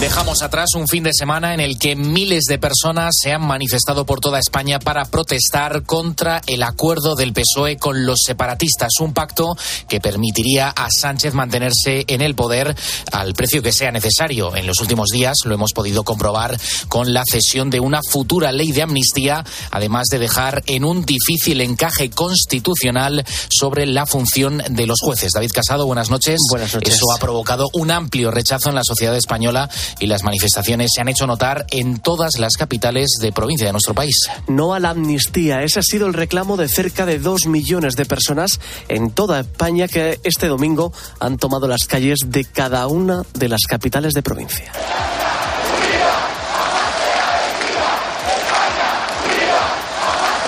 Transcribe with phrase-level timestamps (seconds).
[0.00, 4.06] Dejamos atrás un fin de semana en el que miles de personas se han manifestado
[4.06, 9.56] por toda España para protestar contra el acuerdo del PSOE con los separatistas, un pacto
[9.88, 12.76] que permitiría a Sánchez mantenerse en el poder
[13.10, 14.54] al precio que sea necesario.
[14.54, 18.70] En los últimos días lo hemos podido comprobar con la cesión de una futura ley
[18.70, 25.00] de amnistía, además de dejar en un difícil encaje constitucional sobre la función de los
[25.00, 25.32] jueces.
[25.34, 26.38] David Casado, buenas noches.
[26.50, 26.94] Buenas noches.
[26.94, 29.68] Eso ha provocado un amplio rechazo en la sociedad española
[29.98, 33.94] y las manifestaciones se han hecho notar en todas las capitales de provincia de nuestro
[33.94, 34.14] país.
[34.46, 35.62] No a la amnistía.
[35.62, 39.88] Ese ha sido el reclamo de cerca de dos millones de personas en toda España
[39.88, 44.72] que este domingo han tomado las calles de cada una de las capitales de provincia.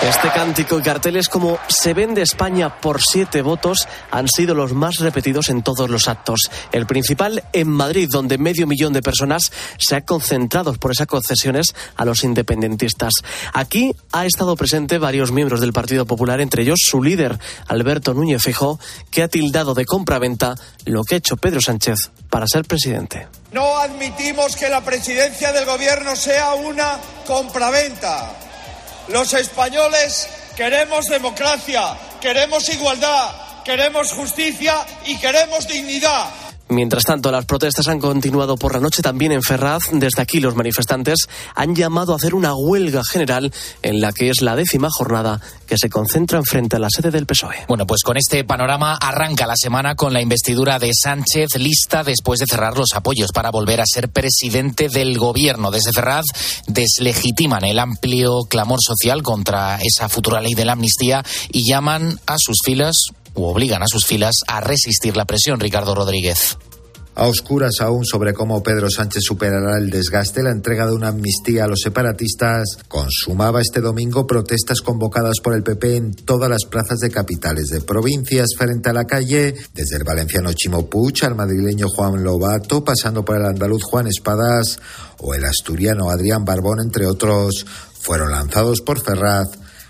[0.02, 4.96] Este cántico y carteles como Se vende España por siete votos han sido los más
[4.96, 6.50] repetidos en todos los actos.
[6.72, 11.74] El principal en Madrid, donde medio millón de personas se ha concentrado por esas concesiones
[11.96, 13.12] a los independentistas.
[13.52, 18.42] Aquí ha estado presente varios miembros del Partido Popular, entre ellos su líder, Alberto Núñez
[18.42, 20.54] Fijó, que ha tildado de compraventa
[20.86, 23.28] lo que ha hecho Pedro Sánchez para ser presidente.
[23.52, 28.49] No admitimos que la presidencia del gobierno sea una compraventa.
[29.08, 33.30] Los españoles queremos democracia, queremos igualdad,
[33.64, 34.74] queremos justicia
[35.06, 36.26] y queremos dignidad.
[36.70, 39.82] Mientras tanto, las protestas han continuado por la noche también en Ferraz.
[39.92, 44.40] Desde aquí, los manifestantes han llamado a hacer una huelga general en la que es
[44.40, 47.64] la décima jornada que se concentra frente a la sede del PSOE.
[47.66, 52.38] Bueno, pues con este panorama arranca la semana con la investidura de Sánchez lista después
[52.38, 55.72] de cerrar los apoyos para volver a ser presidente del gobierno.
[55.72, 56.26] Desde Ferraz
[56.68, 62.38] deslegitiman el amplio clamor social contra esa futura ley de la amnistía y llaman a
[62.38, 62.96] sus filas
[63.34, 66.56] u obligan a sus filas a resistir la presión, Ricardo Rodríguez.
[67.20, 71.64] A oscuras aún sobre cómo Pedro Sánchez superará el desgaste, la entrega de una amnistía
[71.64, 77.00] a los separatistas consumaba este domingo protestas convocadas por el PP en todas las plazas
[77.00, 81.88] de capitales de provincias frente a la calle, desde el valenciano Chimo Puig al madrileño
[81.88, 84.78] Juan Lobato, pasando por el andaluz Juan Espadas
[85.18, 87.66] o el asturiano Adrián Barbón, entre otros,
[88.00, 89.48] fueron lanzados por Ferraz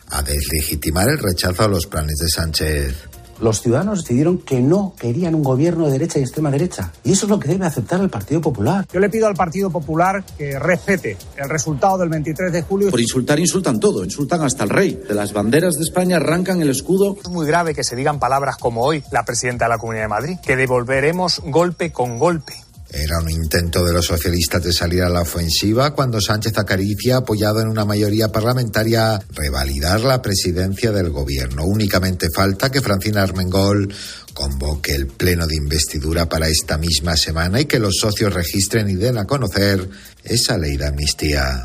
[0.09, 3.10] a deslegitimar el rechazo a los planes de Sánchez
[3.41, 6.93] los ciudadanos decidieron que no querían un gobierno de derecha y extrema derecha.
[7.05, 8.87] Y eso es lo que debe aceptar el Partido Popular.
[8.93, 12.91] Yo le pido al Partido Popular que respete el resultado del 23 de julio.
[12.91, 15.01] Por insultar insultan todo, insultan hasta el rey.
[15.09, 17.17] De las banderas de España arrancan el escudo.
[17.23, 20.09] Es muy grave que se digan palabras como hoy la presidenta de la Comunidad de
[20.09, 22.55] Madrid, que devolveremos golpe con golpe.
[22.93, 27.61] Era un intento de los socialistas de salir a la ofensiva cuando Sánchez acaricia, apoyado
[27.61, 31.65] en una mayoría parlamentaria, revalidar la presidencia del gobierno.
[31.65, 33.95] Únicamente falta que Francina Armengol
[34.35, 38.95] convoque el pleno de investidura para esta misma semana y que los socios registren y
[38.95, 39.89] den a conocer
[40.25, 41.65] esa ley de amnistía.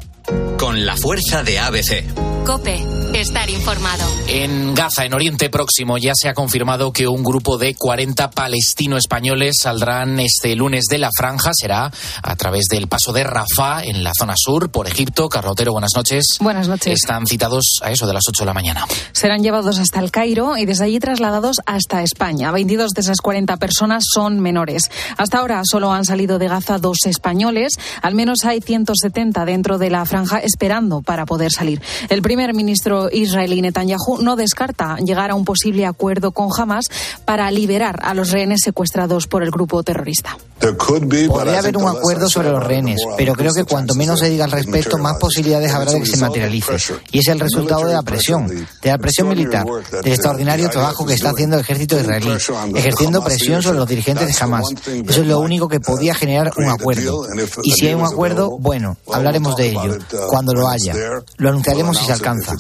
[0.58, 2.04] Con la fuerza de ABC.
[2.46, 2.80] Cope,
[3.16, 4.04] estar informado.
[4.28, 9.56] En Gaza, en Oriente Próximo, ya se ha confirmado que un grupo de 40 palestino-españoles
[9.62, 11.52] saldrán este lunes de la franja.
[11.54, 11.92] Será
[12.22, 15.28] a través del paso de Rafah, en la zona sur, por Egipto.
[15.28, 16.38] Carlotero, buenas noches.
[16.40, 16.94] Buenas noches.
[16.94, 18.86] Están citados a eso de las 8 de la mañana.
[19.12, 22.52] Serán llevados hasta el Cairo y desde allí trasladados hasta España.
[22.52, 24.92] 22 de esas 40 personas son menores.
[25.18, 27.74] Hasta ahora solo han salido de Gaza dos españoles.
[28.04, 31.82] Al menos hay 170 dentro de la franja esperando para poder salir.
[32.10, 36.86] El primer ministro israelí Netanyahu no descarta llegar a un posible acuerdo con Hamas
[37.26, 40.38] para liberar a los rehenes secuestrados por el grupo terrorista.
[40.60, 44.52] Podría haber un acuerdo sobre los rehenes, pero creo que cuanto menos se diga al
[44.52, 46.74] respecto, más posibilidades habrá de que se materialice.
[47.12, 49.66] Y es el resultado de la presión, de la presión militar,
[50.04, 52.32] del extraordinario trabajo que está haciendo el ejército israelí,
[52.76, 54.66] ejerciendo presión sobre los dirigentes de Hamas.
[54.86, 57.26] Eso es lo único que podía generar un acuerdo.
[57.64, 59.98] Y si hay un acuerdo, bueno, hablaremos de ello.
[60.30, 60.94] Cuando lo haya,
[61.38, 62.54] lo anunciaremos si se alcanza.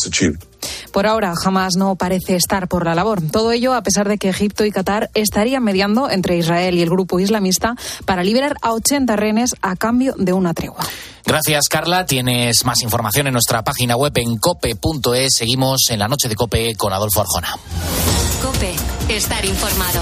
[0.91, 3.21] Por ahora, Hamas no parece estar por la labor.
[3.21, 6.89] Todo ello a pesar de que Egipto y Qatar estarían mediando entre Israel y el
[6.89, 7.75] grupo islamista
[8.05, 10.85] para liberar a 80 rehenes a cambio de una tregua.
[11.25, 12.05] Gracias, Carla.
[12.05, 15.35] Tienes más información en nuestra página web en cope.es.
[15.35, 17.57] Seguimos en la noche de Cope con Adolfo Arjona.
[18.41, 18.75] Cope,
[19.09, 20.01] estar informado.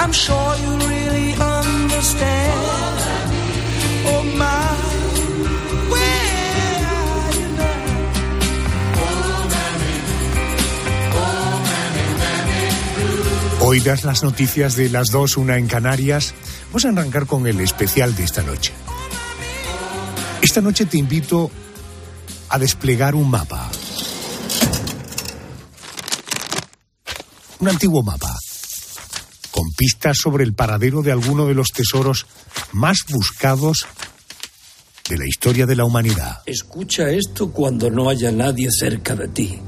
[0.00, 2.98] I'm sure you really understand.
[4.06, 4.78] Oh my,
[5.90, 6.28] where
[14.04, 16.32] las noticias de las dos, una en Canarias.
[16.68, 18.72] Vamos a arrancar con el especial de esta noche.
[20.40, 21.50] Esta noche te invito
[22.48, 23.68] a desplegar un mapa.
[27.58, 28.38] Un antiguo mapa
[29.78, 32.26] pistas sobre el paradero de alguno de los tesoros
[32.72, 33.86] más buscados
[35.08, 36.42] de la historia de la humanidad.
[36.46, 39.58] Escucha esto cuando no haya nadie cerca de ti.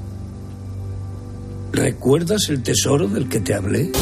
[1.72, 3.92] ¿Recuerdas el tesoro del que te hablé?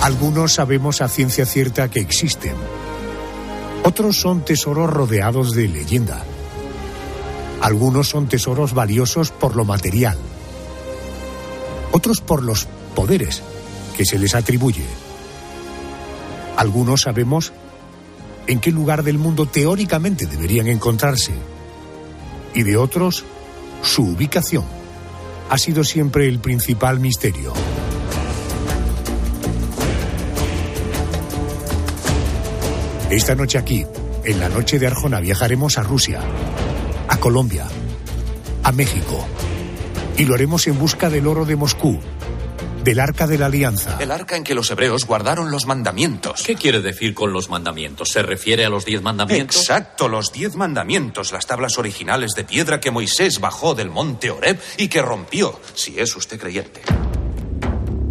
[0.00, 2.54] Algunos sabemos a ciencia cierta que existen.
[3.84, 6.24] Otros son tesoros rodeados de leyenda.
[7.60, 10.16] Algunos son tesoros valiosos por lo material.
[11.92, 13.42] Otros por los poderes
[13.96, 14.84] que se les atribuye.
[16.56, 17.52] Algunos sabemos
[18.46, 21.32] en qué lugar del mundo teóricamente deberían encontrarse.
[22.54, 23.24] Y de otros,
[23.82, 24.64] su ubicación
[25.50, 27.52] ha sido siempre el principal misterio.
[33.10, 33.86] Esta noche aquí,
[34.24, 36.20] en la noche de Arjona, viajaremos a Rusia,
[37.08, 37.66] a Colombia,
[38.62, 39.26] a México.
[40.16, 42.00] Y lo haremos en busca del oro de Moscú,
[42.84, 43.96] del arca de la alianza.
[43.98, 46.42] El arca en que los hebreos guardaron los mandamientos.
[46.42, 48.10] ¿Qué quiere decir con los mandamientos?
[48.10, 49.56] ¿Se refiere a los diez mandamientos?
[49.56, 54.60] Exacto, los diez mandamientos, las tablas originales de piedra que Moisés bajó del monte Horeb
[54.76, 56.82] y que rompió, si es usted creyente.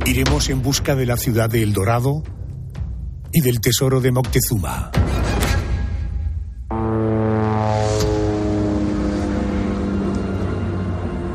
[0.06, 2.24] Iremos en busca de la ciudad de El Dorado
[3.32, 4.92] y del tesoro de Moctezuma.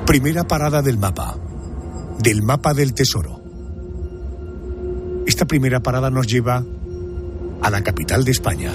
[0.06, 1.36] Primera parada del mapa,
[2.18, 3.42] del mapa del tesoro.
[5.26, 6.64] Esta primera parada nos lleva
[7.62, 8.72] a la capital de España.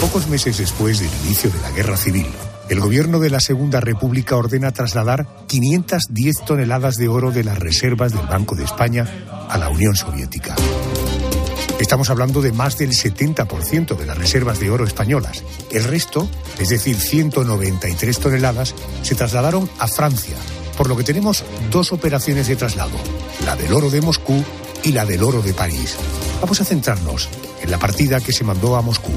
[0.00, 2.26] Pocos meses después del inicio de la guerra civil,
[2.70, 8.12] el gobierno de la Segunda República ordena trasladar 510 toneladas de oro de las reservas
[8.12, 9.06] del Banco de España
[9.48, 10.54] a la Unión Soviética.
[11.80, 15.42] Estamos hablando de más del 70% de las reservas de oro españolas.
[15.70, 16.28] El resto,
[16.58, 20.36] es decir, 193 toneladas, se trasladaron a Francia,
[20.76, 22.96] por lo que tenemos dos operaciones de traslado,
[23.44, 24.42] la del oro de Moscú
[24.82, 25.96] y la del oro de París.
[26.40, 27.28] Vamos a centrarnos
[27.62, 29.12] en la partida que se mandó a Moscú.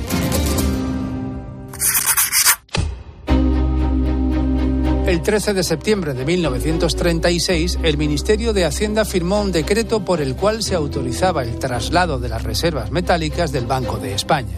[5.06, 10.36] El 13 de septiembre de 1936, el Ministerio de Hacienda firmó un decreto por el
[10.36, 14.56] cual se autorizaba el traslado de las reservas metálicas del Banco de España.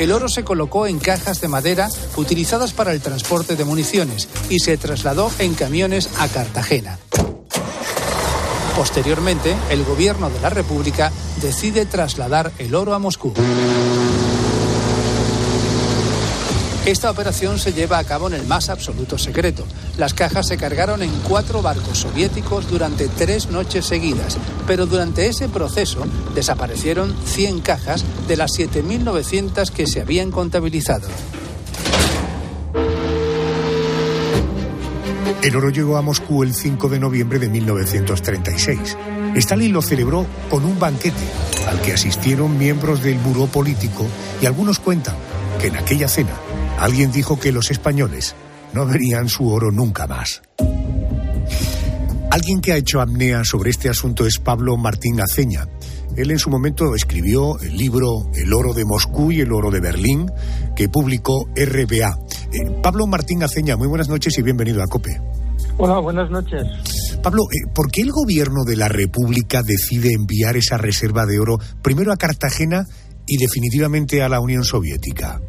[0.00, 1.86] El oro se colocó en cajas de madera
[2.16, 6.98] utilizadas para el transporte de municiones y se trasladó en camiones a Cartagena.
[8.74, 11.12] Posteriormente, el gobierno de la República
[11.42, 13.34] decide trasladar el oro a Moscú.
[16.86, 19.64] Esta operación se lleva a cabo en el más absoluto secreto.
[19.98, 25.50] Las cajas se cargaron en cuatro barcos soviéticos durante tres noches seguidas, pero durante ese
[25.50, 26.04] proceso
[26.34, 31.06] desaparecieron 100 cajas de las 7.900 que se habían contabilizado.
[35.42, 38.96] El oro llegó a Moscú el 5 de noviembre de 1936.
[39.36, 41.16] Stalin lo celebró con un banquete
[41.68, 44.06] al que asistieron miembros del buró político
[44.40, 45.14] y algunos cuentan
[45.60, 46.32] que en aquella cena
[46.80, 48.34] alguien dijo que los españoles
[48.72, 50.42] no verían su oro nunca más.
[52.30, 55.68] Alguien que ha hecho apnea sobre este asunto es Pablo Martín Aceña.
[56.16, 59.80] Él en su momento escribió el libro El oro de Moscú y el oro de
[59.80, 60.30] Berlín,
[60.74, 62.18] que publicó RBA.
[62.52, 65.20] Eh, Pablo Martín Aceña, muy buenas noches y bienvenido a COPE.
[65.76, 66.62] Hola, buenas noches.
[67.22, 71.58] Pablo, eh, ¿por qué el gobierno de la República decide enviar esa reserva de oro
[71.82, 72.86] primero a Cartagena
[73.26, 75.40] y definitivamente a la Unión Soviética?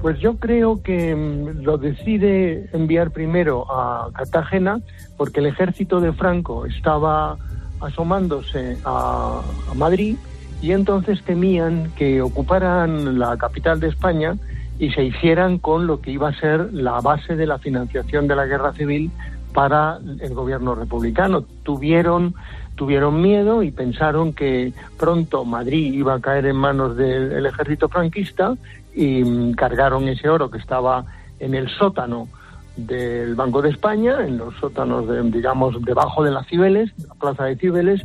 [0.00, 4.80] Pues yo creo que mm, lo decide enviar primero a Cartagena
[5.16, 7.36] porque el ejército de Franco estaba
[7.80, 10.16] asomándose a, a Madrid
[10.62, 14.36] y entonces temían que ocuparan la capital de España
[14.78, 18.36] y se hicieran con lo que iba a ser la base de la financiación de
[18.36, 19.10] la guerra civil
[19.52, 21.42] para el gobierno republicano.
[21.62, 22.34] Tuvieron
[22.80, 28.54] tuvieron miedo y pensaron que pronto Madrid iba a caer en manos del ejército franquista
[28.94, 31.04] y mm, cargaron ese oro que estaba
[31.38, 32.28] en el sótano
[32.76, 37.44] del Banco de España, en los sótanos, de, digamos, debajo de las Cibeles, la plaza
[37.44, 38.02] de Cibeles,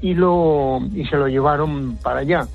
[0.00, 2.46] y, lo, y se lo llevaron para allá.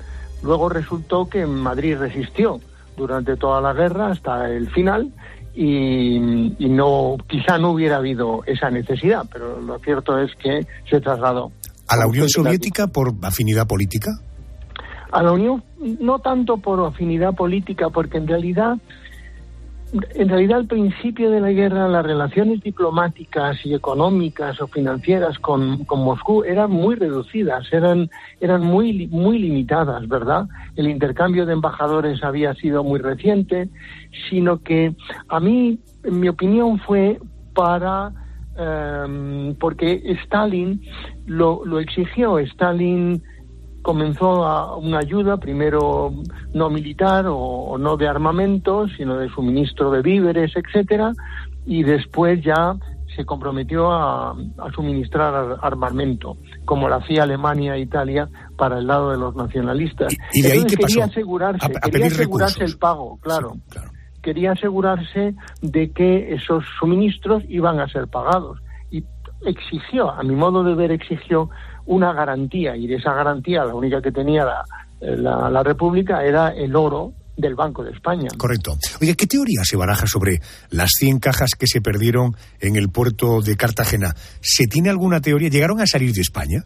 [0.42, 2.60] Luego resultó que Madrid resistió
[2.96, 5.12] durante toda la guerra hasta el final
[5.54, 11.00] y, y no quizá no hubiera habido esa necesidad, pero lo cierto es que se
[11.00, 11.50] trasladó.
[11.88, 14.10] ¿A la Unión Soviética por afinidad política?
[15.10, 15.62] A la Unión
[16.00, 18.78] no tanto por afinidad política, porque en realidad
[20.14, 25.84] en realidad al principio de la guerra las relaciones diplomáticas y económicas o financieras con,
[25.84, 28.10] con, Moscú eran muy reducidas, eran,
[28.40, 30.46] eran muy, muy limitadas, ¿verdad?
[30.76, 33.70] El intercambio de embajadores había sido muy reciente,
[34.28, 34.94] sino que
[35.28, 37.18] a mí, en mi opinión, fue
[37.54, 38.12] para
[38.58, 40.82] eh, porque Stalin
[41.26, 43.22] lo, lo exigió, Stalin
[43.82, 46.12] comenzó a una ayuda, primero
[46.52, 51.12] no militar o, o, no de armamento, sino de suministro de víveres, etcétera,
[51.66, 52.76] y después ya
[53.16, 59.10] se comprometió a, a suministrar armamento, como lo hacía Alemania e Italia para el lado
[59.10, 60.12] de los nacionalistas.
[60.32, 62.74] ¿Y, y de ahí Entonces, qué quería asegurarse, A- a quería asegurarse recursos.
[62.74, 63.52] el pago, claro.
[63.54, 63.90] Sí, claro.
[64.22, 68.58] Quería asegurarse de que esos suministros iban a ser pagados
[68.90, 69.04] y
[69.46, 71.48] exigió, a mi modo de ver, exigió
[71.88, 74.64] una garantía y de esa garantía la única que tenía la,
[75.00, 78.28] la, la República era el oro del Banco de España.
[78.36, 78.72] Correcto.
[79.00, 80.38] Oye, ¿qué teoría se baraja sobre
[80.70, 84.12] las 100 cajas que se perdieron en el puerto de Cartagena?
[84.40, 85.48] ¿Se tiene alguna teoría?
[85.48, 86.64] ¿Llegaron a salir de España?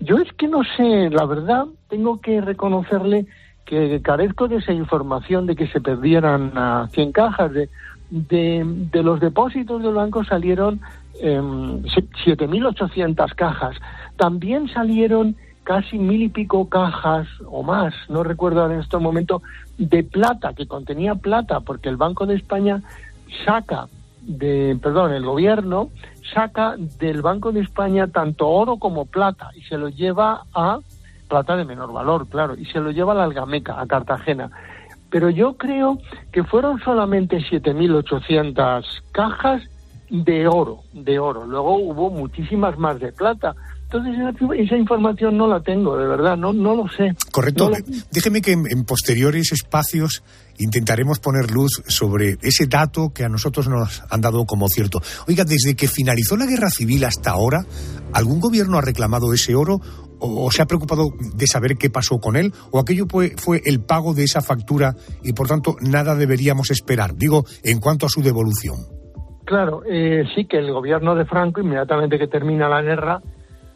[0.00, 3.26] Yo es que no sé, la verdad, tengo que reconocerle
[3.64, 7.52] que carezco de esa información de que se perdieran a 100 cajas.
[7.52, 7.68] De,
[8.10, 10.80] de, de los depósitos del banco salieron
[11.20, 13.76] eh, 7.800 cajas.
[14.18, 19.42] También salieron casi mil y pico cajas o más, no recuerdo en este momento,
[19.78, 22.82] de plata, que contenía plata, porque el Banco de España
[23.46, 23.86] saca
[24.22, 25.90] de, perdón, el gobierno
[26.34, 30.80] saca del Banco de España tanto oro como plata y se lo lleva a
[31.28, 34.50] plata de menor valor, claro, y se lo lleva a la Algameca, a Cartagena.
[35.10, 35.98] Pero yo creo
[36.32, 39.62] que fueron solamente 7.800 cajas
[40.10, 41.46] de oro, de oro.
[41.46, 43.54] Luego hubo muchísimas más de plata.
[43.90, 44.16] Entonces
[44.66, 47.14] esa, información no la tengo, de verdad, no, no lo sé.
[47.32, 47.70] Correcto.
[47.70, 50.22] No lo- Déjeme que en, en posteriores espacios
[50.58, 55.00] intentaremos poner luz sobre ese dato que a nosotros nos han dado como cierto.
[55.26, 57.64] Oiga, desde que finalizó la guerra civil hasta ahora,
[58.12, 59.80] ¿algún gobierno ha reclamado ese oro
[60.20, 61.04] o, o se ha preocupado
[61.34, 62.52] de saber qué pasó con él?
[62.70, 67.14] ¿O aquello fue, fue el pago de esa factura y por tanto nada deberíamos esperar?
[67.16, 68.76] Digo, en cuanto a su devolución.
[69.46, 73.22] Claro, eh, sí que el gobierno de Franco, inmediatamente que termina la guerra,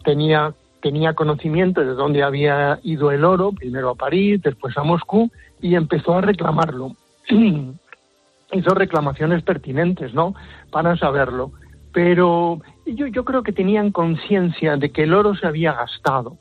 [0.04, 5.30] tenía, tenía conocimiento de dónde había ido el oro, primero a París, después a Moscú,
[5.60, 6.92] y empezó a reclamarlo.
[8.52, 10.34] Hizo reclamaciones pertinentes, ¿no?
[10.70, 11.52] Para saberlo.
[11.92, 16.36] Pero yo, yo creo que tenían conciencia de que el oro se había gastado.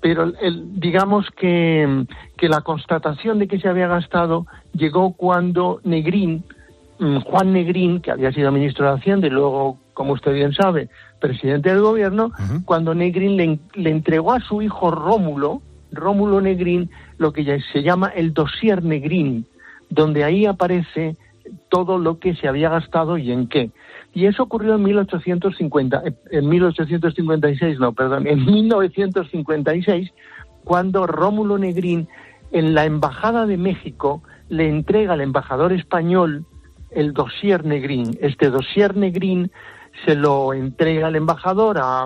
[0.00, 2.06] Pero el- digamos que,
[2.38, 6.44] que la constatación de que se había gastado llegó cuando Negrín,
[6.98, 10.88] Juan Negrín, que había sido ministro de Hacienda y luego, como usted bien sabe,
[11.20, 12.32] presidente del gobierno,
[12.64, 15.62] cuando Negrín le, le entregó a su hijo Rómulo,
[15.92, 19.46] Rómulo Negrín, lo que ya se llama el dossier Negrín,
[19.90, 21.16] donde ahí aparece
[21.68, 23.70] todo lo que se había gastado y en qué.
[24.14, 30.10] Y eso ocurrió en 1850, eh, en 1856, no, perdón, en 1956,
[30.64, 32.08] cuando Rómulo Negrín
[32.52, 36.46] en la embajada de México le entrega al embajador español
[36.96, 38.18] el dossier Negrín.
[38.20, 39.50] Este dossier Negrín
[40.04, 42.04] se lo entrega el embajador a,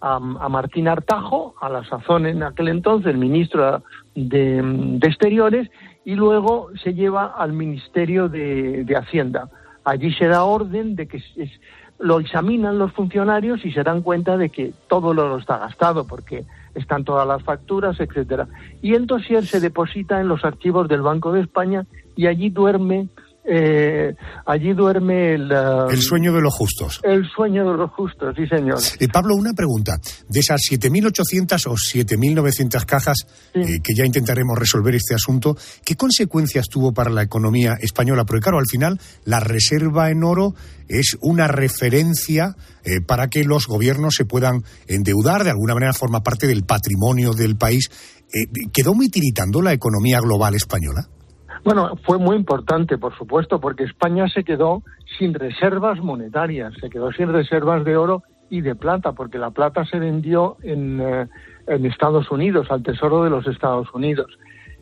[0.00, 3.82] a, a Martín Artajo, a la sazón en aquel entonces, el ministro
[4.14, 5.70] de, de Exteriores,
[6.04, 9.48] y luego se lleva al Ministerio de, de Hacienda.
[9.84, 11.60] Allí se da orden de que es-
[11.98, 16.44] lo examinan los funcionarios y se dan cuenta de que todo oro está gastado porque
[16.74, 18.48] están todas las facturas, etcétera.
[18.80, 23.06] Y el dossier se deposita en los archivos del Banco de España y allí duerme
[23.44, 24.14] eh,
[24.46, 27.00] allí duerme el, ah, El sueño de los justos.
[27.02, 28.78] el sueño de los justos, sí señor.
[29.00, 29.98] Eh, Pablo, una pregunta.
[30.28, 36.68] De esas 7.800 o 7.900 cajas eh, que ya intentaremos resolver este asunto, ¿qué consecuencias
[36.68, 38.24] tuvo para la economía española?
[38.24, 40.54] Porque claro, al final la reserva en oro
[40.88, 46.22] es una referencia eh, para que los gobiernos se puedan endeudar, de alguna manera forma
[46.22, 47.90] parte del patrimonio del país.
[48.32, 51.08] Eh, ¿Quedó muy tiritando la economía global española?
[51.64, 54.82] Bueno, fue muy importante, por supuesto, porque España se quedó
[55.18, 59.84] sin reservas monetarias, se quedó sin reservas de oro y de plata, porque la plata
[59.84, 61.28] se vendió en, eh,
[61.68, 64.26] en Estados Unidos, al Tesoro de los Estados Unidos.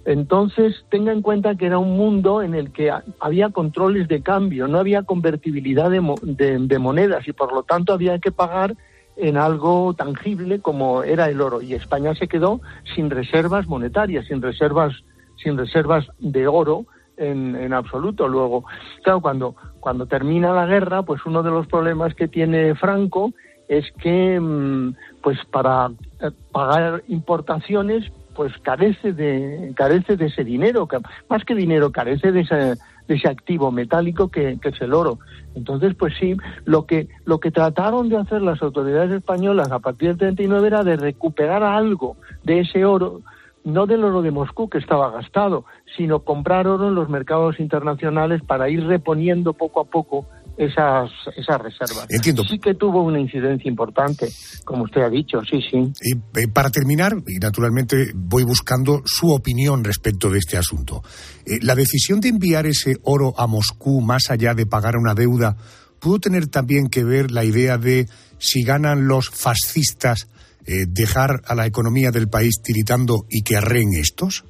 [0.06, 4.22] Entonces, tenga en cuenta que era un mundo en el que ha- había controles de
[4.22, 8.74] cambio, no había convertibilidad de- de monedas y por lo tanto había que pagar
[9.16, 11.60] en algo tangible como era el oro.
[11.60, 12.62] Y España se quedó
[12.94, 14.94] sin reservas monetarias, sin reservas,
[15.42, 18.28] sin reservas de oro en, absoluto.
[18.28, 18.64] Luego,
[19.02, 23.32] claro, cuando, cuando termina la guerra, pues uno de los problemas que tiene Franco
[23.68, 30.88] es que, mm, pues para eh, pagar importaciones, pues carece de, carece de ese dinero,
[31.28, 35.18] más que dinero, carece de ese, de ese activo metálico que, que es el oro.
[35.54, 40.10] Entonces, pues sí, lo que, lo que trataron de hacer las autoridades españolas a partir
[40.10, 43.20] del 39 era de recuperar algo de ese oro,
[43.64, 45.64] no del oro de Moscú que estaba gastado,
[45.96, 50.26] sino comprar oro en los mercados internacionales para ir reponiendo poco a poco
[50.56, 52.06] esas, esas reservas.
[52.10, 52.44] Entiendo.
[52.44, 54.28] Sí que tuvo una incidencia importante,
[54.64, 55.92] como usted ha dicho, sí, sí.
[56.02, 61.02] Y eh, para terminar, y naturalmente voy buscando su opinión respecto de este asunto.
[61.46, 65.56] Eh, la decisión de enviar ese oro a Moscú más allá de pagar una deuda,
[65.98, 68.06] ¿pudo tener también que ver la idea de
[68.38, 70.28] si ganan los fascistas
[70.66, 74.44] eh, dejar a la economía del país tiritando y que arreen estos?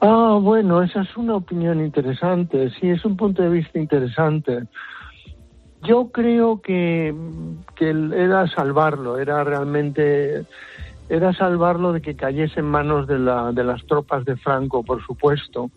[0.00, 4.64] Ah, bueno, esa es una opinión interesante, sí, es un punto de vista interesante.
[5.82, 7.14] Yo creo que,
[7.74, 10.44] que era salvarlo, era realmente,
[11.08, 15.04] era salvarlo de que cayese en manos de, la, de las tropas de Franco, por
[15.04, 15.70] supuesto,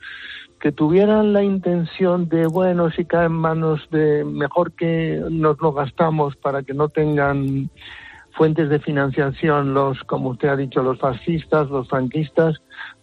[0.60, 5.72] que tuvieran la intención de, bueno, si cae en manos de, mejor que nos lo
[5.72, 7.70] gastamos para que no tengan
[8.36, 12.56] fuentes de financiación los, como usted ha dicho, los fascistas, los franquistas.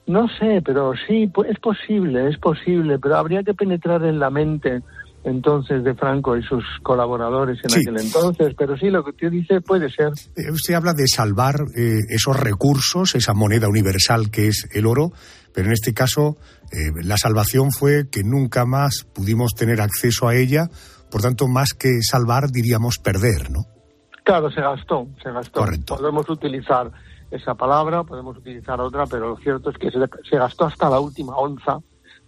[0.07, 4.81] No sé, pero sí, es posible, es posible, pero habría que penetrar en la mente
[5.25, 7.81] entonces de Franco y sus colaboradores en Sí.
[7.81, 8.55] aquel entonces.
[8.57, 10.11] Pero sí, lo que usted dice puede ser.
[10.37, 15.11] Eh, Usted habla de salvar eh, esos recursos, esa moneda universal que es el oro,
[15.53, 16.37] pero en este caso
[16.71, 20.69] eh, la salvación fue que nunca más pudimos tener acceso a ella,
[21.11, 23.65] por tanto, más que salvar, diríamos perder, ¿no?
[24.27, 25.61] Claro, se gastó, se gastó.
[25.61, 25.97] Correcto.
[25.99, 26.91] Podemos utilizar
[27.31, 30.99] esa palabra, podemos utilizar otra, pero lo cierto es que se, se gastó hasta la
[30.99, 31.79] última onza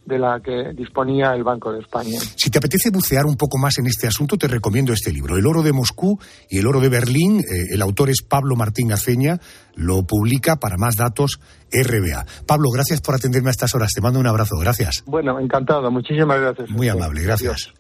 [0.06, 2.20] de la que disponía el Banco de España.
[2.36, 5.44] Si te apetece bucear un poco más en este asunto, te recomiendo este libro, El
[5.44, 7.40] oro de Moscú y el oro de Berlín.
[7.40, 9.40] Eh, el autor es Pablo Martín Aceña,
[9.74, 11.40] lo publica para más datos
[11.72, 12.24] RBA.
[12.46, 13.90] Pablo, gracias por atenderme a estas horas.
[13.92, 14.56] Te mando un abrazo.
[14.56, 15.02] Gracias.
[15.04, 15.90] Bueno, encantado.
[15.90, 16.70] Muchísimas gracias.
[16.70, 17.72] Muy amable, gracias.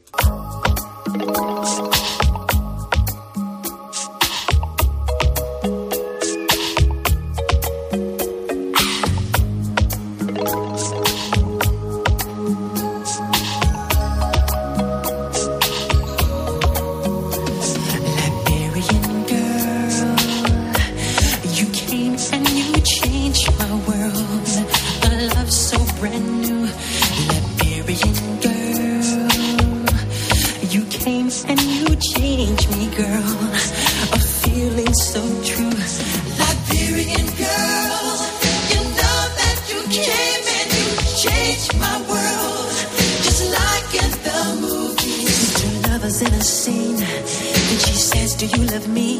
[48.38, 49.18] Do you love me?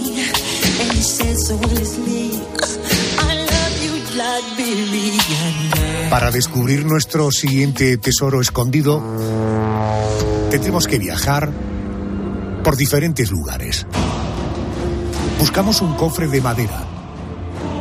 [6.08, 9.02] Para descubrir nuestro siguiente tesoro escondido,
[10.50, 11.50] tendremos que viajar
[12.62, 13.86] por diferentes lugares.
[15.40, 16.86] Buscamos un cofre de madera,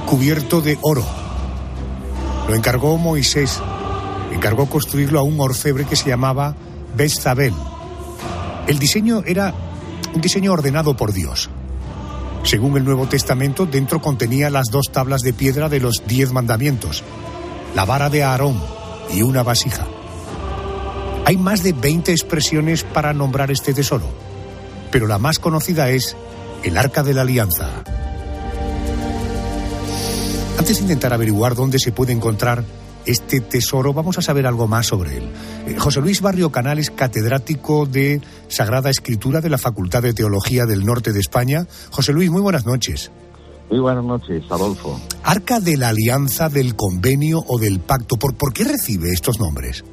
[0.07, 1.05] cubierto de oro.
[2.47, 3.61] Lo encargó Moisés.
[4.33, 6.55] Encargó construirlo a un orfebre que se llamaba
[6.95, 7.53] Bezabel.
[8.67, 9.53] El diseño era
[10.13, 11.49] un diseño ordenado por Dios.
[12.43, 17.03] Según el Nuevo Testamento, dentro contenía las dos tablas de piedra de los diez mandamientos,
[17.75, 18.61] la vara de Aarón
[19.13, 19.85] y una vasija.
[21.25, 24.05] Hay más de 20 expresiones para nombrar este tesoro,
[24.91, 26.15] pero la más conocida es
[26.63, 27.83] el Arca de la Alianza.
[30.57, 32.63] Antes de intentar averiguar dónde se puede encontrar
[33.07, 35.23] este tesoro, vamos a saber algo más sobre él.
[35.65, 40.65] Eh, José Luis Barrio Canal es catedrático de Sagrada Escritura de la Facultad de Teología
[40.65, 41.65] del Norte de España.
[41.91, 43.11] José Luis, muy buenas noches.
[43.69, 44.99] Muy buenas noches, Adolfo.
[45.23, 48.15] Arca de la Alianza, del Convenio o del Pacto.
[48.15, 49.83] ¿Por, por qué recibe estos nombres?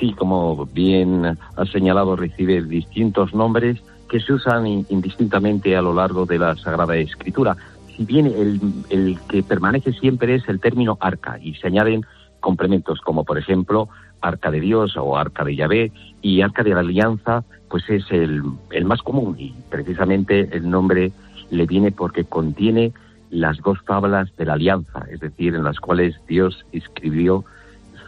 [0.00, 5.94] Sí, como bien has señalado, recibe distintos nombres que se usan in- indistintamente a lo
[5.94, 7.56] largo de la Sagrada Escritura.
[7.96, 12.04] Si bien el, que permanece siempre es el término arca y se añaden
[12.40, 13.88] complementos como por ejemplo
[14.20, 18.42] arca de Dios o arca de Yahvé y arca de la Alianza, pues es el,
[18.70, 21.12] el más común y precisamente el nombre
[21.50, 22.92] le viene porque contiene
[23.30, 27.44] las dos tablas de la alianza, es decir, en las cuales Dios escribió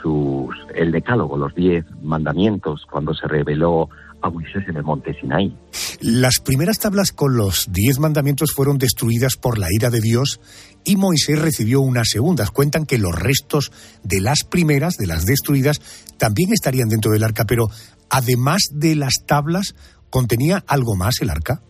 [0.02, 3.88] sus, el decálogo, los diez mandamientos, cuando se reveló
[4.22, 5.54] a Moisés en el monte Sinaí.
[6.00, 10.40] Las primeras tablas con los diez mandamientos fueron destruidas por la ira de Dios
[10.84, 12.50] y Moisés recibió unas segundas.
[12.50, 15.80] Cuentan que los restos de las primeras, de las destruidas,
[16.18, 17.66] también estarían dentro del arca, pero
[18.10, 19.74] además de las tablas,
[20.10, 21.60] ¿contenía algo más el arca?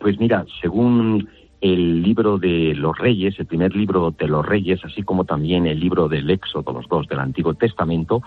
[0.00, 1.28] Pues mira, según
[1.60, 5.80] el libro de los reyes, el primer libro de los reyes, así como también el
[5.80, 8.22] libro del Éxodo, los dos del Antiguo Testamento,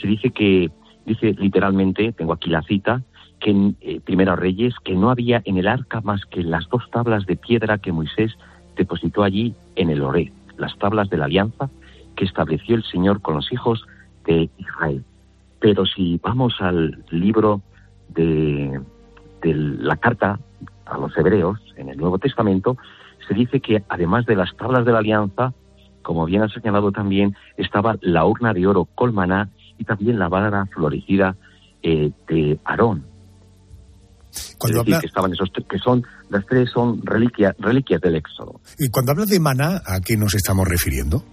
[0.00, 0.70] se dice que,
[1.06, 3.02] dice literalmente, tengo aquí la cita,
[3.40, 6.88] que en eh, Primera Reyes, que no había en el arca más que las dos
[6.90, 8.36] tablas de piedra que Moisés
[8.76, 11.68] depositó allí en el Oré, las tablas de la alianza
[12.16, 13.84] que estableció el Señor con los hijos
[14.24, 15.04] de Israel.
[15.60, 17.60] Pero si vamos al libro
[18.08, 18.80] de,
[19.42, 20.38] de la carta
[20.86, 22.76] a los hebreos, en el Nuevo Testamento,
[23.26, 25.52] se dice que además de las tablas de la alianza,
[26.02, 30.66] como bien ha señalado también, estaba la urna de oro colmaná y también la vara
[30.66, 31.36] florecida
[31.82, 33.04] eh, de Aarón.
[34.58, 38.00] Cuando es decir, habla- que estaban esos tres- que son las tres son reliquia- reliquias
[38.00, 38.60] del Éxodo.
[38.78, 41.24] Y cuando habla de maná, ¿a qué nos estamos refiriendo?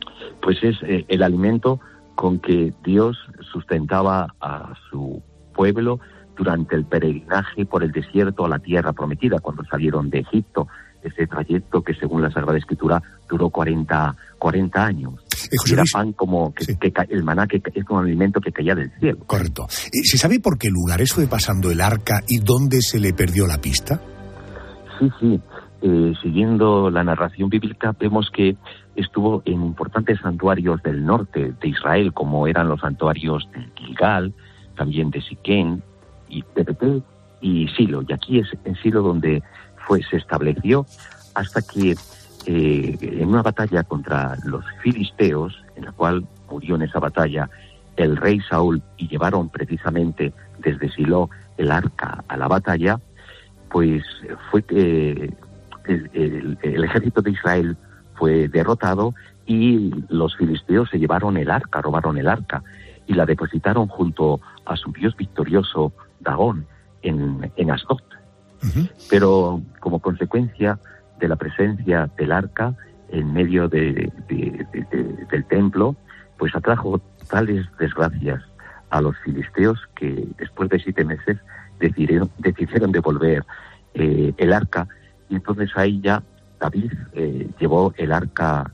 [0.41, 1.79] Pues es eh, el alimento
[2.15, 3.17] con que Dios
[3.51, 5.23] sustentaba a su
[5.55, 5.99] pueblo
[6.35, 10.67] durante el peregrinaje por el desierto a la tierra prometida, cuando salieron de Egipto,
[11.03, 15.13] ese trayecto que según la Sagrada Escritura duró 40, 40 años.
[15.57, 16.65] José Era pan como que,
[17.09, 19.19] el maná que es como un alimento que caía del cielo.
[19.25, 19.67] Correcto.
[19.69, 23.59] ¿Se sabe por qué lugares fue pasando el arca y dónde se le perdió la
[23.59, 24.01] pista?
[24.99, 25.39] Sí, sí.
[25.83, 28.55] Eh, siguiendo la narración bíblica, vemos que
[28.95, 34.33] estuvo en importantes santuarios del norte de Israel, como eran los santuarios de Gilgal,
[34.75, 35.81] también de Siquén,
[36.29, 37.01] y de
[37.41, 38.03] y Silo.
[38.07, 39.41] Y aquí es en Silo donde
[39.87, 40.85] fue, se estableció
[41.33, 41.95] hasta que
[42.45, 47.49] eh, en una batalla contra los filisteos, en la cual murió en esa batalla
[47.97, 52.99] el rey Saúl y llevaron precisamente desde Silo el arca a la batalla,
[53.69, 54.03] pues
[54.49, 55.33] fue que
[55.85, 57.77] el, el- el ejército de Israel
[58.15, 59.13] fue derrotado
[59.45, 62.63] y los filisteos se llevaron el arca, robaron el arca
[63.07, 66.65] y la depositaron junto a su dios victorioso Dagón
[67.01, 67.99] en, en Asdod.
[69.09, 70.79] Pero como consecuencia
[71.21, 72.73] de la presencia del arca
[73.09, 75.95] en medio de- de- de- de- del templo,
[76.37, 78.41] pues atrajo tales desgracias
[78.89, 81.37] a los filisteos que después de siete meses
[81.79, 83.45] decidieron, decidieron devolver
[83.93, 84.87] eh, el arca
[85.29, 86.23] y entonces ahí ya
[86.59, 88.71] David eh, llevó el arca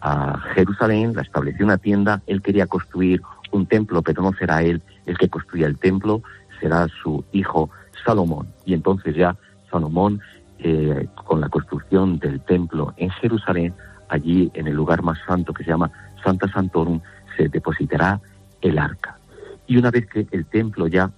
[0.00, 3.20] a Jerusalén, la estableció una tienda, él quería construir
[3.52, 6.22] un templo, pero no será él el que construya el templo,
[6.60, 7.68] será su hijo
[8.04, 8.46] Salomón.
[8.64, 9.36] Y entonces ya
[9.70, 10.20] Salomón,
[10.62, 13.74] eh, con la construcción del templo en Jerusalén,
[14.08, 15.90] allí en el lugar más santo que se llama
[16.24, 17.00] Santa Santorum,
[17.36, 18.20] se depositará
[18.60, 19.18] el arca.
[19.66, 21.10] Y una vez que el templo ya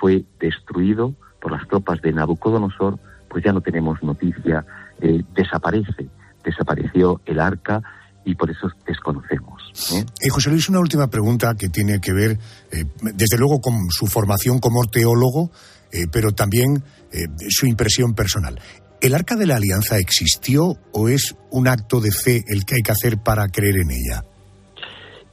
[0.00, 4.64] fue destruido por las tropas de Nabucodonosor, pues ya no tenemos noticia,
[5.34, 6.08] desaparece,
[6.44, 7.80] desapareció el arca
[8.24, 9.62] y por eso desconocemos.
[9.94, 10.04] ¿eh?
[10.20, 12.84] Eh, José Luis, una última pregunta que tiene que ver, eh,
[13.14, 15.50] desde luego, con su formación como teólogo,
[16.12, 16.84] pero también
[17.48, 18.60] su impresión personal.
[19.02, 22.82] ¿El arca de la alianza existió o es un acto de fe el que hay
[22.82, 24.24] que hacer para creer en ella?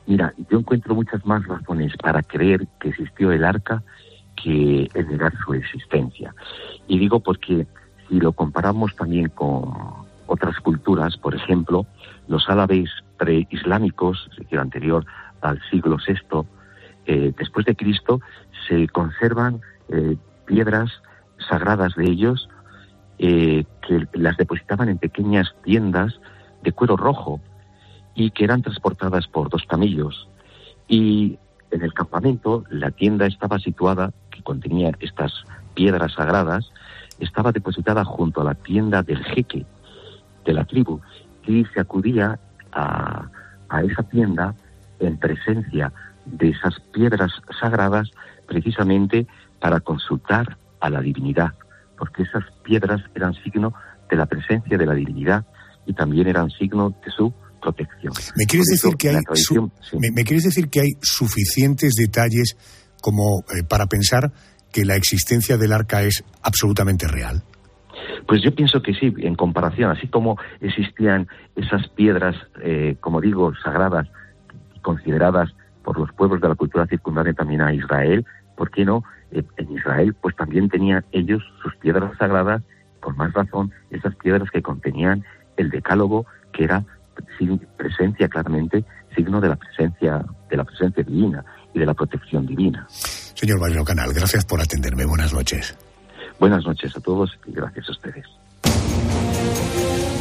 [0.05, 3.83] Mira, yo encuentro muchas más razones para creer que existió el arca
[4.41, 6.33] que el negar su existencia.
[6.87, 7.67] Y digo porque
[8.07, 9.73] si lo comparamos también con
[10.27, 11.85] otras culturas, por ejemplo,
[12.29, 15.05] los árabes preislámicos, es decir, anterior
[15.41, 16.47] al siglo VI
[17.05, 18.21] eh, después de Cristo,
[18.69, 20.89] se conservan eh, piedras
[21.49, 22.47] sagradas de ellos
[23.19, 26.19] eh, que las depositaban en pequeñas tiendas
[26.63, 27.39] de cuero rojo
[28.15, 30.27] y que eran transportadas por dos camillos.
[30.87, 31.37] Y
[31.71, 35.33] en el campamento, la tienda estaba situada, que contenía estas
[35.73, 36.71] piedras sagradas,
[37.19, 39.65] estaba depositada junto a la tienda del jeque
[40.45, 41.01] de la tribu
[41.45, 42.39] y se acudía
[42.71, 43.29] a,
[43.69, 44.55] a esa tienda
[44.99, 45.91] en presencia
[46.25, 48.11] de esas piedras sagradas
[48.47, 49.27] precisamente
[49.59, 51.53] para consultar a la divinidad,
[51.97, 53.73] porque esas piedras eran signo
[54.09, 55.45] de la presencia de la divinidad
[55.85, 58.13] y también eran signo de su protección.
[58.37, 60.81] ¿Me quieres Por eso, decir que hay la tradición- su- me, me quieres decir que
[60.81, 62.55] hay suficientes detalles
[63.01, 64.31] como eh, para pensar
[64.71, 67.43] que la existencia del arca es absolutamente real?
[68.27, 73.53] Pues yo pienso que sí, en comparación, así como existían esas piedras, eh, como digo,
[73.63, 74.07] sagradas,
[74.81, 75.49] consideradas
[75.83, 78.25] por los pueblos de la cultura circundante también a Israel,
[78.57, 79.03] ¿por qué no?
[79.31, 82.61] Eh, en Israel, pues también tenían ellos sus piedras sagradas,
[83.01, 85.23] por más razón, esas piedras que contenían
[85.55, 86.83] el decálogo, que era
[87.37, 88.83] sin presencia claramente,
[89.15, 91.45] signo de la presencia, de la presencia divina.
[91.73, 92.87] y de la protección divina.
[92.89, 95.05] Señor Barrio Canal, gracias por atenderme.
[95.05, 95.77] Buenas noches.
[96.39, 98.25] Buenas noches a todos y gracias a ustedes.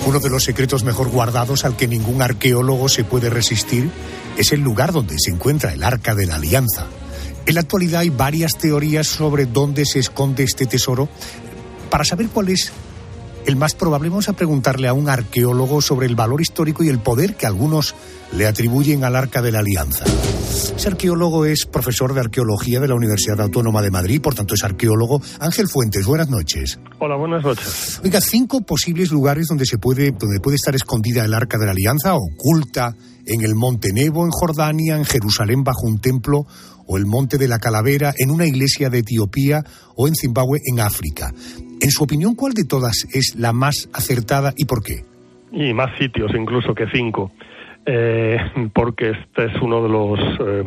[0.07, 3.91] Uno de los secretos mejor guardados al que ningún arqueólogo se puede resistir
[4.37, 6.87] es el lugar donde se encuentra el Arca de la Alianza.
[7.47, 11.09] En la actualidad hay varias teorías sobre dónde se esconde este tesoro.
[11.91, 12.73] Para saber cuál es
[13.47, 16.99] el más probable, vamos a preguntarle a un arqueólogo sobre el valor histórico y el
[16.99, 17.95] poder que algunos
[18.33, 20.05] le atribuyen al Arca de la Alianza.
[20.05, 24.65] Ese arqueólogo es profesor de arqueología de la Universidad Autónoma de Madrid, por tanto es
[24.65, 25.23] arqueólogo.
[25.39, 26.81] Ángel Fuentes, buenas noches.
[26.99, 28.01] Hola, buenas noches.
[28.03, 31.73] Oiga, cinco posibles lugares donde se puede, donde puede estar escondida el Arca de la
[31.73, 36.47] Alianza, oculta en el Monte Nebo, en Jordania, en Jerusalén bajo un templo,
[36.87, 39.63] o el Monte de la Calavera, en una iglesia de Etiopía
[39.97, 41.33] o en Zimbabue, en África.
[41.81, 45.05] En su opinión, ¿cuál de todas es la más acertada y por qué?
[45.53, 47.33] Y más sitios incluso que cinco,
[47.85, 48.37] eh,
[48.75, 50.65] porque este es uno de los eh,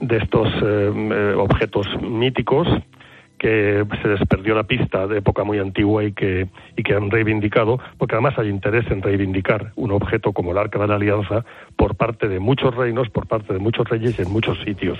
[0.00, 2.66] de estos eh, objetos míticos
[3.38, 7.10] que se les perdió la pista de época muy antigua y que, y que han
[7.10, 11.44] reivindicado, porque además hay interés en reivindicar un objeto como el Arca de la Alianza
[11.76, 14.98] por parte de muchos reinos, por parte de muchos reyes y en muchos sitios.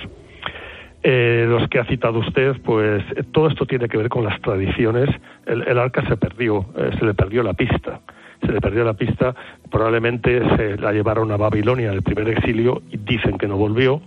[1.03, 5.09] Eh, los que ha citado usted, pues todo esto tiene que ver con las tradiciones.
[5.45, 8.01] El, arca se perdió, eh, se le perdió la pista.
[8.41, 9.33] Se le perdió la pista,
[9.71, 14.01] probablemente se la llevaron a Babilonia en el primer exilio y dicen que no volvió.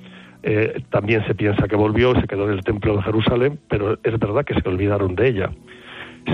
[0.91, 4.45] También se piensa que volvió, se quedó en el templo de Jerusalén, pero es verdad
[4.45, 5.51] que se olvidaron de ella.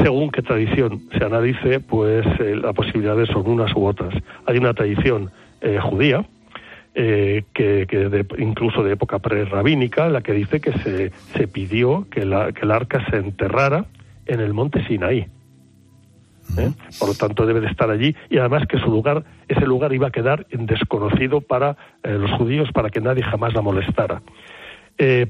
[0.02, 4.14] Según qué tradición se analice, pues las posibilidades son unas u otras.
[4.46, 5.30] Hay una tradición
[5.82, 6.24] judía,
[6.98, 7.86] eh, que,
[8.38, 12.70] incluso de época prerrabínica, la que dice que se, se pidió que, la, que el
[12.70, 13.84] arca se enterrara
[14.24, 15.26] en el monte Sinaí.
[16.58, 16.70] ¿Eh?
[16.98, 20.08] Por lo tanto, debe de estar allí y además que su lugar, ese lugar iba
[20.08, 24.22] a quedar desconocido para eh, los judíos, para que nadie jamás la molestara.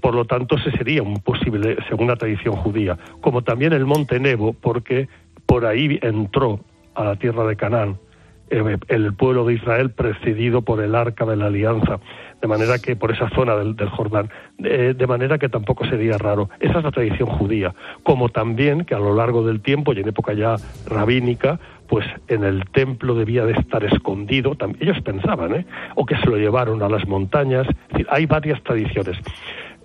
[0.00, 4.20] por lo tanto, ese sería un posible, según la tradición judía, como también el monte
[4.20, 5.08] Nebo, porque
[5.46, 6.60] por ahí entró
[6.94, 8.05] a la tierra de Canaán eh,
[8.50, 12.00] el pueblo de Israel precedido por el arca de la alianza,
[12.40, 16.50] de manera que por esa zona del, Jordán, de manera que tampoco sería raro.
[16.60, 20.08] Esa es la tradición judía, como también que a lo largo del tiempo y en
[20.08, 20.56] época ya
[20.86, 25.66] rabínica, pues en el templo debía de estar escondido, ellos pensaban, ¿eh?
[25.94, 27.66] o que se lo llevaron a las montañas,
[28.08, 29.16] hay varias tradiciones.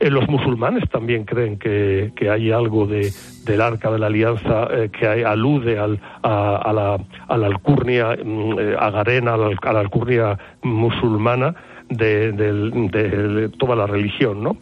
[0.02, 3.12] Eh, los musulmanes también creen que, hay algo de,
[3.46, 8.60] del arca de la alianza eh, que alude al, a, la, a, la, alcurnia mm,
[8.60, 11.54] eh, agarena, a la, alcurnia musulmana
[11.88, 14.58] de, toda la religión, ¿no?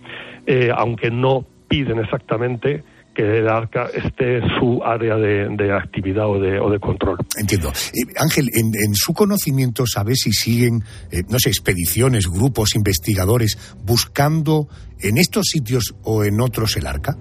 [0.76, 2.84] aunque no piden exactamente
[3.20, 7.18] que el arca esté su área de, actividad o de, o de, control.
[7.38, 7.68] Entiendo.
[7.68, 14.70] Eh, Ángel, en, su conocimiento, ¿sabe si siguen, eh, no sé, expediciones, grupos, investigadores buscando
[15.02, 17.18] en estos sitios o en otros el arca?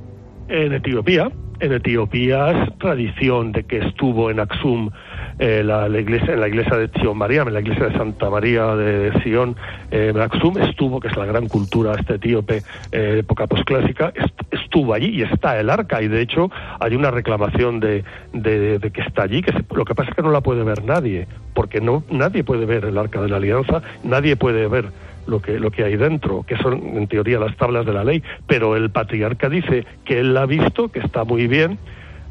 [0.48, 1.30] En Etiopía,
[1.60, 4.90] en Etiopía es tradición de que estuvo en Aksum
[5.38, 8.74] eh, la, iglesia, en la iglesia de Sion María, en la iglesia de Santa María
[8.74, 9.56] de Sion,
[9.90, 14.12] eh, Aksum estuvo, que es la gran cultura este etíope eh, época posclásica,
[14.50, 16.00] estuvo allí y está el arca.
[16.00, 20.10] Y de hecho hay una reclamación de, de, que está allí, que lo que pasa
[20.10, 23.28] es que no la puede ver nadie, porque no nadie puede ver el arca de
[23.28, 24.86] la alianza, nadie puede ver
[25.28, 28.22] lo que, lo que hay dentro, que son en teoría las tablas de la ley,
[28.46, 31.78] pero el patriarca dice que él la ha visto, que está muy bien,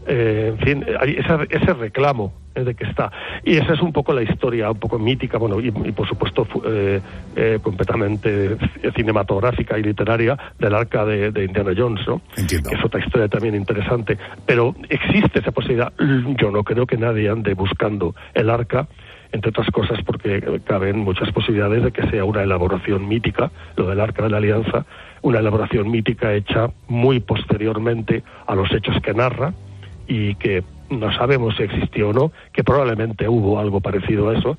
[0.07, 3.11] eh, en fin, hay ese, ese reclamo eh, de que está.
[3.43, 7.59] Y esa es un poco la historia, un poco mítica, bueno, y, por supuesto eh,
[7.61, 8.55] completamente
[8.95, 12.21] cinematográfica y literaria del arca de, Indiana Jones, ¿no?
[12.37, 12.69] Entiendo.
[12.71, 14.17] Es otra historia también interesante.
[14.45, 15.91] Pero existe esa posibilidad.
[16.39, 18.87] Yo no creo que nadie ande buscando el arca
[19.31, 23.99] entre otras cosas porque caben muchas posibilidades de que sea una elaboración mítica, lo del
[23.99, 24.85] Arca de la Alianza,
[25.21, 29.53] una elaboración mítica hecha muy posteriormente a los hechos que narra
[30.07, 34.57] y que no sabemos si existió o no, que probablemente hubo algo parecido a eso,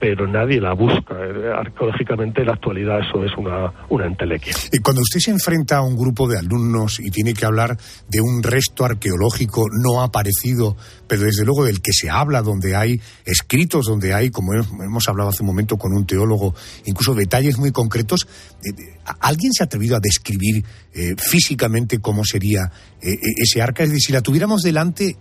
[0.00, 1.14] pero nadie la busca.
[1.58, 4.54] Arqueológicamente en la actualidad eso es una, una entelequia.
[4.72, 7.76] Y cuando usted se enfrenta a un grupo de alumnos y tiene que hablar
[8.08, 10.74] de un resto arqueológico no aparecido,
[11.06, 15.28] pero desde luego del que se habla, donde hay escritos, donde hay, como hemos hablado
[15.28, 16.54] hace un momento con un teólogo,
[16.86, 18.26] incluso detalles muy concretos,
[18.64, 23.82] eh, ¿alguien se ha atrevido a describir eh, físicamente cómo sería eh, ese arca?
[23.82, 25.16] Es decir, si la tuviéramos delante,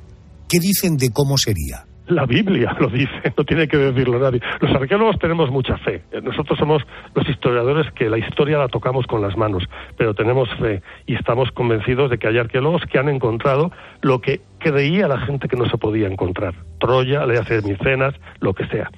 [0.47, 1.88] ¿qué dicen de cómo sería?
[2.09, 4.41] La Biblia lo dice, no tiene que decirlo nadie.
[4.59, 6.01] Los arqueólogos tenemos mucha fe.
[6.23, 6.81] Nosotros somos
[7.13, 9.63] los historiadores que la historia la tocamos con las manos,
[9.95, 14.41] pero tenemos fe y estamos convencidos de que hay arqueólogos que han encontrado lo que
[14.57, 16.55] creía la gente que no se podía encontrar.
[16.79, 18.89] Troya, le hace Micenas, lo que sea.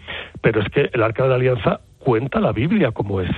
[0.41, 3.31] Pero es que el Arca de la Alianza cuenta la Biblia como es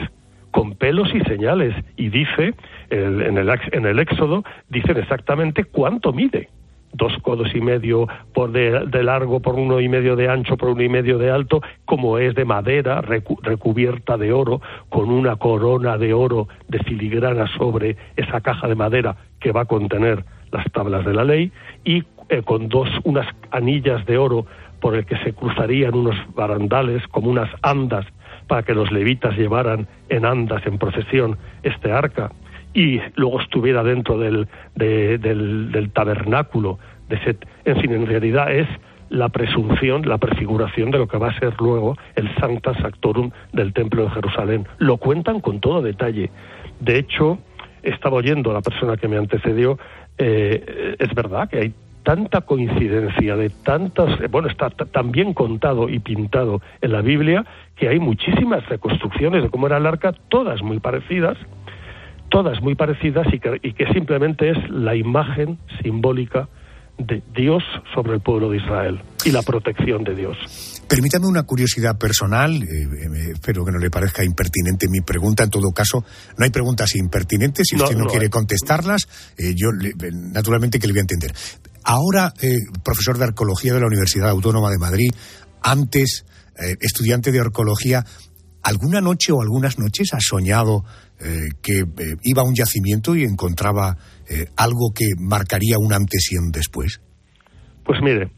[0.51, 1.73] con pelos y señales.
[1.97, 2.53] Y dice,
[2.91, 6.49] en, el, en el Éxodo, dicen exactamente cuánto mide.
[6.93, 10.84] Dos codos y medio por de, largo, por uno y medio de ancho, por uno
[10.84, 15.97] y medio de alto, como es de madera, recu- recubierta de oro, con una corona
[15.97, 21.03] de oro de filigrana sobre esa caja de madera que va a contener las tablas
[21.03, 21.51] de la ley,
[21.84, 24.45] y eh, con dos, unas anillas de oro
[24.79, 28.06] por el que se cruzarían unos barandales como unas andas
[28.47, 32.32] para que los levitas llevaran en andas, en procesión, este arca
[32.73, 36.79] y luego estuviera dentro del, de- del, del tabernáculo.
[37.09, 38.67] De ese, en fin, en realidad es
[39.09, 43.73] la presunción, la prefiguración de lo que va a ser luego el Sancta Sanctorum del
[43.73, 44.65] Templo de Jerusalén.
[44.79, 46.31] Lo cuentan con todo detalle.
[46.79, 47.38] De hecho,
[47.83, 49.77] estaba oyendo a la persona que me antecedió,
[50.17, 55.89] eh, es verdad que hay tanta coincidencia de tantas, eh, bueno, está tan bien contado
[55.89, 60.62] y pintado en la Biblia que hay muchísimas reconstrucciones de cómo era el arca, todas
[60.63, 61.38] muy parecidas,
[62.34, 66.50] todas muy parecidas y que, y que simplemente es la imagen simbólica
[66.98, 70.36] de Dios sobre el pueblo de Israel y la protección de Dios.
[70.88, 75.43] Permítame una curiosidad personal, eh, eh, espero que no le parezca impertinente mi pregunta.
[75.43, 76.04] En todo caso,
[76.38, 77.67] no hay preguntas impertinentes.
[77.69, 78.30] Si No, usted no, no quiere hay.
[78.32, 79.69] contestarlas, eh, yo
[80.34, 81.34] naturalmente que le voy a entender.
[81.84, 82.34] Ahora,
[82.84, 85.12] profesor de arqueología de la Universidad Autónoma de Madrid,
[85.62, 86.26] antes
[86.80, 88.06] estudiante de arqueología,
[88.62, 90.86] ¿alguna noche o algunas noches ha soñado
[91.23, 93.95] eh, que eh, iba a un yacimiento y encontraba
[94.29, 97.01] eh, algo que marcaría un antes y un después?
[97.86, 98.29] Pues mire,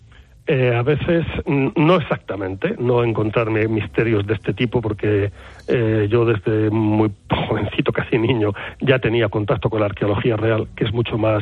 [0.47, 5.31] a veces no exactamente, no encontrarme misterios de este tipo porque
[5.67, 7.11] yo desde muy
[7.47, 11.41] jovencito, casi niño, ya tenía contacto con la arqueología real, que es mucho más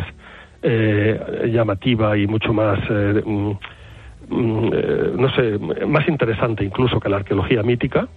[0.63, 3.51] llamativa y mucho más, mm,
[4.29, 4.69] mm,
[5.19, 8.07] no sé, más interesante incluso que la arqueología mítica.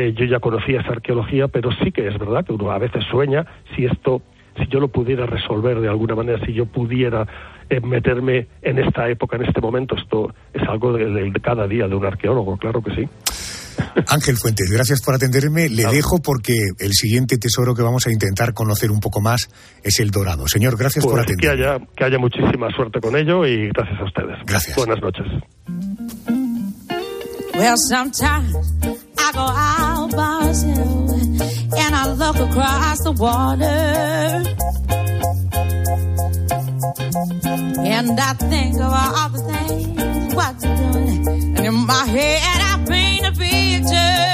[0.00, 3.02] Eh, yo ya conocía esa arqueología, pero sí que es verdad que uno a veces
[3.10, 4.22] sueña si esto,
[4.56, 7.26] si yo lo pudiera resolver de alguna manera, si yo pudiera
[7.70, 11.66] eh, meterme en esta época, en este momento, esto es algo de, de- de cada
[11.66, 13.08] día de un arqueólogo, claro que sí.
[14.08, 15.68] Ángel Fuentes, gracias por atenderme.
[15.68, 19.48] Le dejo porque el siguiente tesoro que vamos a intentar conocer un poco más
[19.82, 20.46] es el dorado.
[20.48, 21.64] Señor, gracias por Pues que atenderme.
[21.66, 24.36] haya, que haya muchísima suerte con ello y gracias a ustedes.
[24.46, 24.76] Gracias.
[24.76, 25.26] Buenas noches.
[27.54, 28.54] Well, sometimes
[29.28, 31.10] I go out by myself
[31.76, 33.64] and I look across the water.
[37.84, 41.28] And I think of all the things what you're doing.
[41.58, 44.28] And in my head, I paint a picture.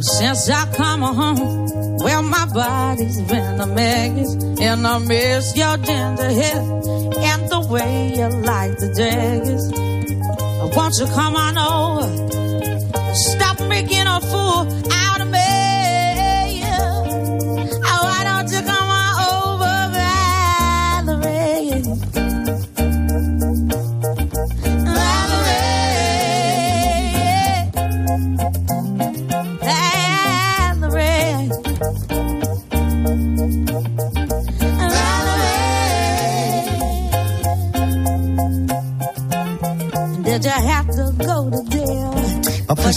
[0.00, 4.34] Since I come home, well, my body's been a mess.
[4.62, 9.89] And I miss your ginger hair and the way you like the daggers.
[10.76, 13.14] Won't you come on over?
[13.14, 15.49] Stop making a fool out of me.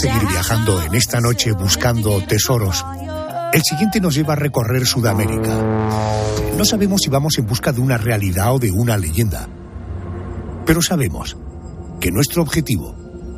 [0.04, 2.84] Seguir viajando en esta noche buscando tesoros.
[3.54, 5.62] El siguiente nos lleva a recorrer Sudamérica.
[6.58, 9.48] No sabemos si vamos en busca de una realidad o de una leyenda.
[10.66, 11.38] Pero sabemos
[12.00, 12.94] que nuestro objetivo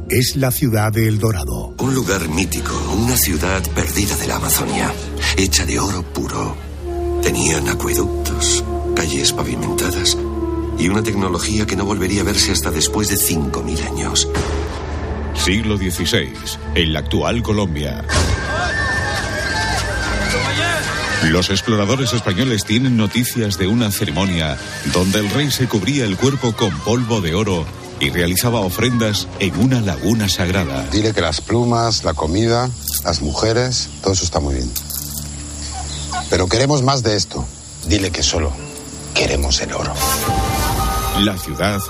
[0.08, 1.76] es la ciudad de El Dorado.
[1.78, 4.92] Un lugar mítico, una ciudad perdida de la Amazonia,
[5.36, 6.56] hecha de oro puro.
[7.22, 8.64] Tenían acueductos,
[8.96, 10.18] calles pavimentadas
[10.80, 14.28] y una tecnología que no volvería a verse hasta después de 5.000 años.
[15.44, 16.32] Siglo XVI,
[16.74, 18.04] en la actual Colombia.
[21.24, 24.58] Los exploradores españoles tienen noticias de una ceremonia
[24.92, 27.64] donde el rey se cubría el cuerpo con polvo de oro
[28.00, 30.86] y realizaba ofrendas en una laguna sagrada.
[30.92, 32.68] Dile que las plumas, la comida,
[33.04, 34.70] las mujeres, todo eso está muy bien.
[36.28, 37.46] Pero queremos más de esto.
[37.86, 38.52] Dile que solo
[39.14, 39.94] queremos el oro.
[41.20, 41.80] La ciudad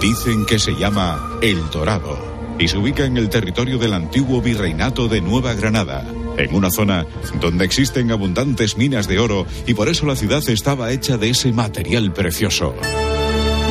[0.00, 5.08] dicen que se llama El Dorado y se ubica en el territorio del antiguo virreinato
[5.08, 6.04] de Nueva Granada,
[6.36, 7.06] en una zona
[7.40, 11.52] donde existen abundantes minas de oro y por eso la ciudad estaba hecha de ese
[11.52, 12.74] material precioso.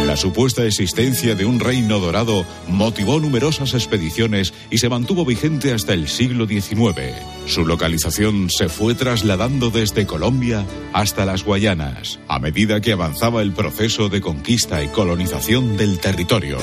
[0.05, 5.93] La supuesta existencia de un reino dorado motivó numerosas expediciones y se mantuvo vigente hasta
[5.93, 7.15] el siglo XIX.
[7.47, 10.63] Su localización se fue trasladando desde Colombia
[10.93, 16.59] hasta las Guayanas, a medida que avanzaba el proceso de conquista y colonización del territorio.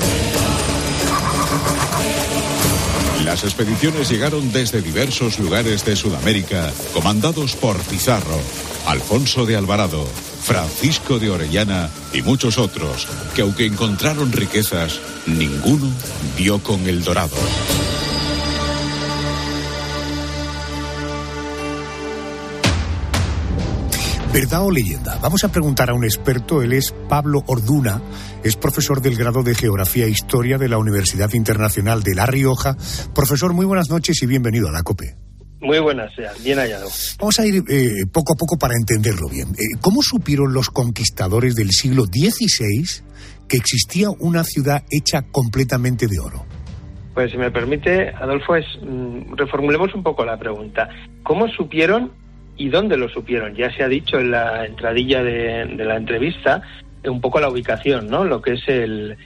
[3.33, 8.39] La Las expediciones llegaron desde diversos lugares de Sudamérica, comandados por Pizarro,
[8.85, 10.05] Alfonso de Alvarado,
[10.43, 15.89] Francisco de Orellana y muchos otros, que aunque encontraron riquezas, ninguno
[16.37, 17.35] dio con el dorado.
[24.33, 25.19] ¿Verdad o leyenda?
[25.21, 26.63] Vamos a preguntar a un experto.
[26.63, 28.01] Él es Pablo Orduna,
[28.43, 32.75] es profesor del grado de Geografía e Historia de la Universidad Internacional de La Rioja.
[33.13, 35.15] Profesor, muy buenas noches y bienvenido a la COPE.
[35.61, 36.11] Muy buenas,
[36.43, 36.87] bien hallado.
[37.19, 39.49] Vamos a ir eh, poco a poco para entenderlo bien.
[39.49, 43.03] Eh, ¿Cómo supieron los conquistadores del siglo XVI
[43.47, 46.43] que existía una ciudad hecha completamente de oro?
[47.13, 50.89] Pues si me permite, Adolfo, es, mm, reformulemos un poco la pregunta.
[51.21, 52.22] ¿Cómo supieron
[52.57, 53.55] y dónde lo supieron.
[53.55, 56.61] Ya se ha dicho en la entradilla de, la entrevista
[57.05, 58.23] un poco la ubicación, ¿no?
[58.23, 59.17] Lo que es el,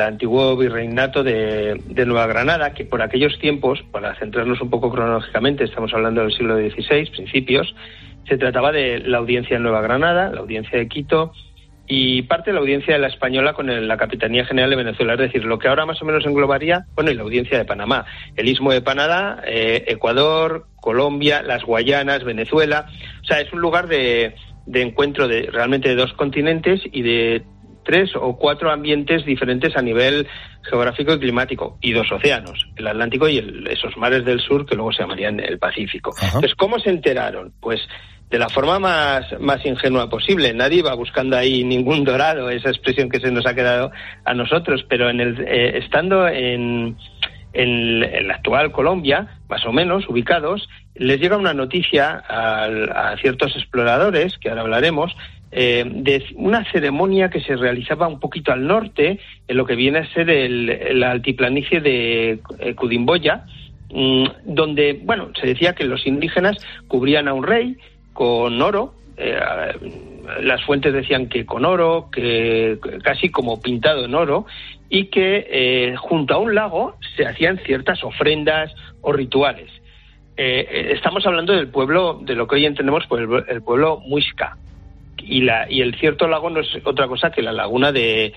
[0.00, 5.92] antiguo virreinato de, Nueva Granada, que por aquellos tiempos, para centrarnos un poco cronológicamente, estamos
[5.92, 7.74] hablando del siglo XVI, principios,
[8.28, 11.32] se trataba de la audiencia de Nueva Granada, la audiencia de Quito,
[11.92, 15.18] y parte de la audiencia de la española con la Capitanía General de Venezuela, es
[15.18, 18.48] decir, lo que ahora más o menos englobaría, bueno, y la audiencia de Panamá, el
[18.48, 22.86] istmo de Panamá, eh, Ecuador, Colombia, las Guayanas, Venezuela,
[23.20, 24.36] o sea, es un lugar de,
[24.72, 27.42] encuentro de realmente de dos continentes y de
[27.84, 30.28] tres o cuatro ambientes diferentes a nivel
[30.62, 34.92] geográfico y climático y dos océanos, el Atlántico y esos mares del sur que luego
[34.92, 36.14] se llamarían el Pacífico.
[36.22, 37.52] Entonces, ¿cómo se enteraron?
[37.60, 37.80] Pues
[38.30, 40.54] de la forma más, más ingenua posible.
[40.54, 43.90] Nadie va buscando ahí ningún dorado, esa expresión que se nos ha quedado
[44.24, 46.96] a nosotros, pero en el, eh, estando en,
[47.52, 54.38] en, la actual Colombia, más o menos ubicados, les llega una noticia a, ciertos exploradores,
[54.38, 55.16] que ahora hablaremos,
[55.50, 59.18] eh, de una ceremonia que se realizaba un poquito al norte,
[59.48, 63.44] en lo que viene a ser el, la altiplanicie de eh, Cudimboya,
[63.92, 67.76] mm, donde, bueno, se decía que los indígenas cubrían a un rey,
[68.20, 68.92] con oro.
[69.16, 69.40] Eh,
[70.42, 74.44] las fuentes decían que con oro, que casi como pintado en oro,
[74.90, 79.70] y que eh, junto a un lago se hacían ciertas ofrendas o rituales.
[80.36, 84.58] Eh, estamos hablando del pueblo, de lo que hoy entendemos por el, pueblo Muisca.
[85.16, 88.34] Y, la, y el cierto lago no es otra cosa que la laguna de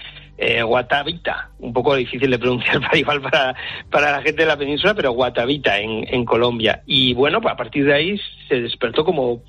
[0.65, 3.53] Guatavita, un poco difícil de pronunciar para igual para,
[3.91, 6.83] para la gente de la península, pero Guatavita en, en Colombia.
[6.85, 9.41] Y bueno, pues a partir de ahí se despertó como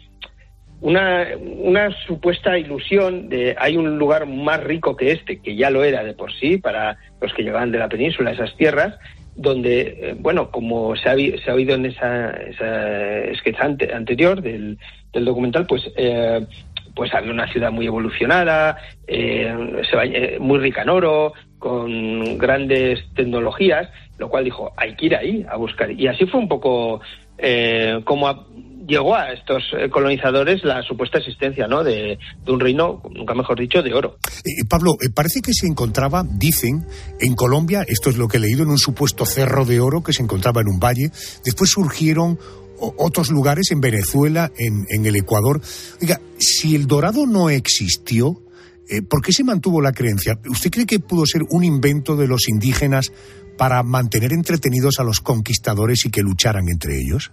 [0.81, 6.05] una, supuesta ilusión de hay un lugar más rico que este, que ya lo era
[6.05, 8.95] de por sí para los que llegaban de la península, esas tierras,
[9.37, 13.65] donde, eh, bueno, como se ha, se ha oído en esa, esa
[13.95, 14.79] anterior del,
[15.13, 16.45] documental, pues, eh,
[16.95, 23.89] pues había una ciudad muy evolucionada, eh, se, muy rica en oro, con grandes tecnologías,
[24.19, 25.91] lo cual dijo, hay que ir ahí a buscar.
[25.91, 27.01] Y así fue un poco
[28.05, 28.29] como
[28.87, 31.83] llegó a estos eh, colonizadores la supuesta existencia ¿no?
[31.83, 34.19] de, un reino, nunca mejor dicho, de oro.
[34.45, 36.87] Eh, Pablo, eh, parece que se encontraba, dicen,
[37.21, 40.13] en Colombia, esto es lo que he leído, en un supuesto cerro de oro que
[40.13, 41.11] se encontraba en un valle.
[41.45, 42.39] Después surgieron
[42.79, 45.61] otros lugares en Venezuela, en, en el Ecuador.
[46.03, 48.43] Oiga, si el dorado no existió,
[49.09, 50.39] ¿por qué se mantuvo la creencia?
[50.51, 53.13] ¿Usted cree que pudo ser un invento de los indígenas
[53.57, 57.31] para mantener entretenidos a los conquistadores y que lucharan entre ellos?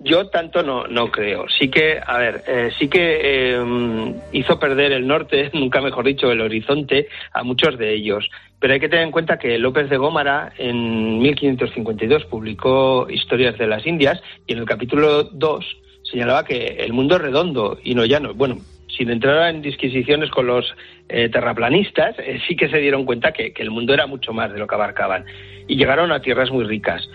[0.00, 1.46] Yo tanto no, no creo.
[1.48, 6.30] Sí que, a ver, eh, sí que eh, hizo perder el norte, nunca mejor dicho,
[6.30, 8.28] el horizonte a muchos de ellos.
[8.58, 13.66] Pero hay que tener en cuenta que López de Gómara en 1552 publicó Historias de
[13.66, 18.04] las Indias y en el capítulo 2 señalaba que el mundo es redondo y no
[18.04, 18.34] llano.
[18.34, 18.58] Bueno,
[18.96, 20.74] sin entrar en disquisiciones con los
[21.08, 22.16] eh, terraplanistas,
[22.46, 24.74] sí que se dieron cuenta que, que, el mundo era mucho más de lo que
[24.74, 25.24] abarcaban
[25.66, 27.08] y llegaron a tierras muy ricas.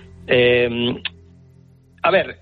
[2.01, 2.39] A ver,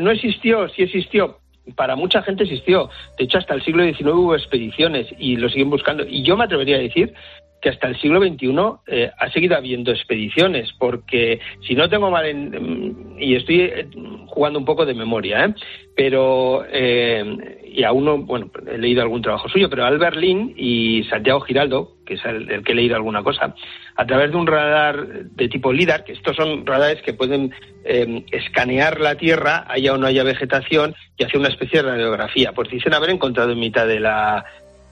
[0.00, 1.38] no existió, sí existió,
[1.76, 2.90] para mucha gente existió.
[3.18, 6.04] De hecho, hasta el siglo XIX hubo expediciones y lo siguen buscando.
[6.06, 7.14] Y yo me atrevería a decir
[7.62, 8.48] que hasta el siglo XXI
[8.88, 13.88] eh, ha seguido habiendo expediciones, porque si no tengo mal en, y estoy eh,
[14.26, 15.54] jugando un poco de memoria, ¿eh?
[15.94, 21.04] pero eh, y aún no, bueno, he leído algún trabajo suyo, pero Albert Lin y
[21.04, 23.54] Santiago Giraldo, que es el, que he leído alguna cosa,
[23.94, 27.54] a través de un radar de tipo LIDAR, que estos son radares que pueden
[27.84, 32.52] escanear la Tierra, haya o no haya vegetación, y hacer una especie de radiografía.
[32.52, 34.44] Pues dicen haber encontrado en mitad de la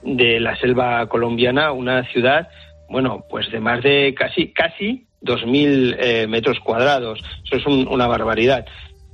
[0.03, 2.49] de la selva colombiana, una ciudad,
[2.89, 7.23] bueno, pues de más de casi, casi 2.000 eh, metros cuadrados.
[7.45, 8.65] Eso es una barbaridad.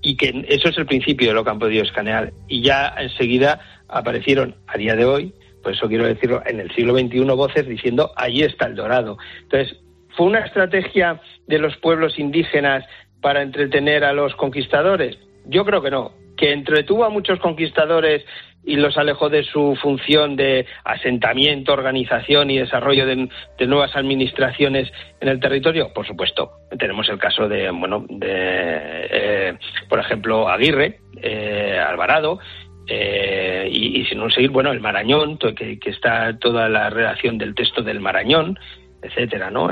[0.02, 2.32] Y que eso es el principio de lo que han podido escanear.
[2.48, 5.34] Y ya enseguida aparecieron, a día de hoy,
[5.64, 9.18] por eso quiero decirlo, en el siglo XXI voces diciendo, allí está el dorado.
[9.44, 9.78] Entonces,
[10.16, 12.86] fue una estrategia de los pueblos indígenas
[13.22, 15.18] para entretener a los conquistadores?
[15.46, 16.12] Yo creo que no.
[16.38, 18.24] Que entretuvo a muchos conquistadores
[18.68, 23.30] y los alejó de su función de asentamiento, organización y desarrollo de,
[23.66, 25.94] nuevas administraciones en el territorio?
[25.94, 26.52] Por supuesto.
[26.78, 29.54] Tenemos el caso de, bueno, de, eh,
[29.88, 32.40] por ejemplo, Aguirre, eh, Alvarado,
[32.88, 37.56] eh, y, si no seguir, bueno, el Marañón, que, que, está toda la redacción del
[37.56, 38.60] texto del Marañón,
[39.02, 39.72] etcétera, ¿no?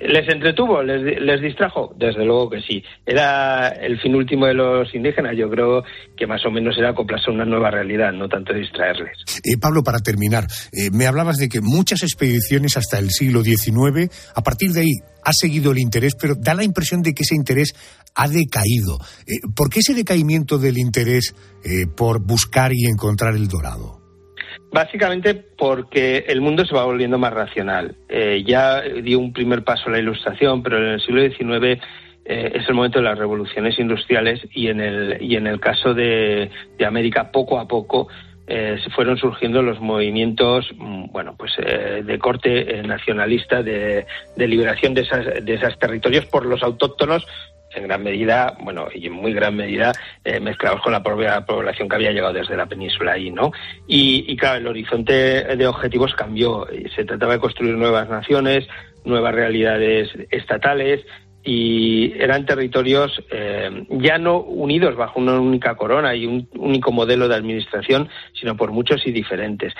[0.00, 0.82] ¿Les entretuvo?
[0.82, 1.94] ¿Les, distrajo?
[1.96, 2.82] Desde luego que sí.
[3.04, 5.36] Era el fin último de los indígenas.
[5.36, 5.84] Yo creo
[6.16, 9.12] que más o menos era acoplarse a una nueva realidad, no tanto distraerles.
[9.44, 14.10] Eh, Pablo, para terminar, eh, me hablabas de que muchas expediciones hasta el siglo XIX,
[14.34, 14.92] a partir de ahí
[15.22, 17.74] ha seguido el interés, pero da la impresión de que ese interés
[18.14, 18.98] ha decaído.
[19.26, 21.34] Eh, ¿Por qué ese decaimiento del interés
[21.94, 23.99] por buscar y encontrar el dorado?
[24.72, 27.96] Básicamente porque el mundo se va volviendo más racional.
[28.08, 31.82] Eh, ya dio un primer paso la ilustración, pero en el siglo XIX
[32.24, 35.92] eh, es el momento de las revoluciones industriales y en el, y en el caso
[35.92, 36.50] de,
[36.86, 38.08] América poco a poco
[38.46, 44.06] eh, se fueron surgiendo los movimientos mm, bueno pues de corte nacionalista de,
[44.36, 47.26] de liberación de, esas, de esos territorios por los autóctonos
[47.74, 49.92] en gran medida, bueno, y en muy gran medida,
[50.24, 53.52] eh, mezclados con la propia población que había llegado desde la península ahí, ¿no?
[53.86, 55.12] Y, claro, el horizonte
[55.56, 56.66] de objetivos cambió.
[56.94, 58.66] Se trataba de construir nuevas naciones,
[59.04, 61.04] nuevas realidades estatales,
[61.42, 67.28] y eran territorios eh, ya no unidos bajo una única corona y un único modelo
[67.28, 69.72] de administración, sino por muchos y diferentes.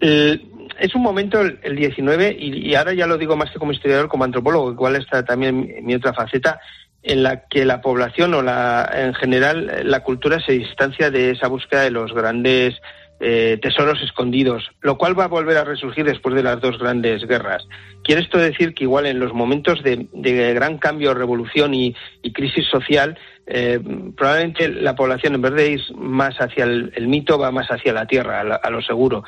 [0.00, 4.08] es un momento, el, 19, y, y, ahora ya lo digo más que como historiador,
[4.08, 6.60] como antropólogo, igual está también mi otra faceta,
[7.02, 11.48] en la que la población o la, en general la cultura se distancia de esa
[11.48, 12.80] búsqueda de los grandes
[13.24, 17.24] eh, tesoros escondidos, lo cual va a volver a resurgir después de las dos grandes
[17.24, 17.64] guerras.
[18.02, 20.08] Quiere esto decir que igual en los momentos de,
[20.54, 21.94] gran cambio, revolución y,
[22.34, 23.78] crisis social, eh,
[24.16, 28.06] probablemente la población en vez de ir más hacia el, mito va más hacia la
[28.06, 29.22] tierra, a lo seguro.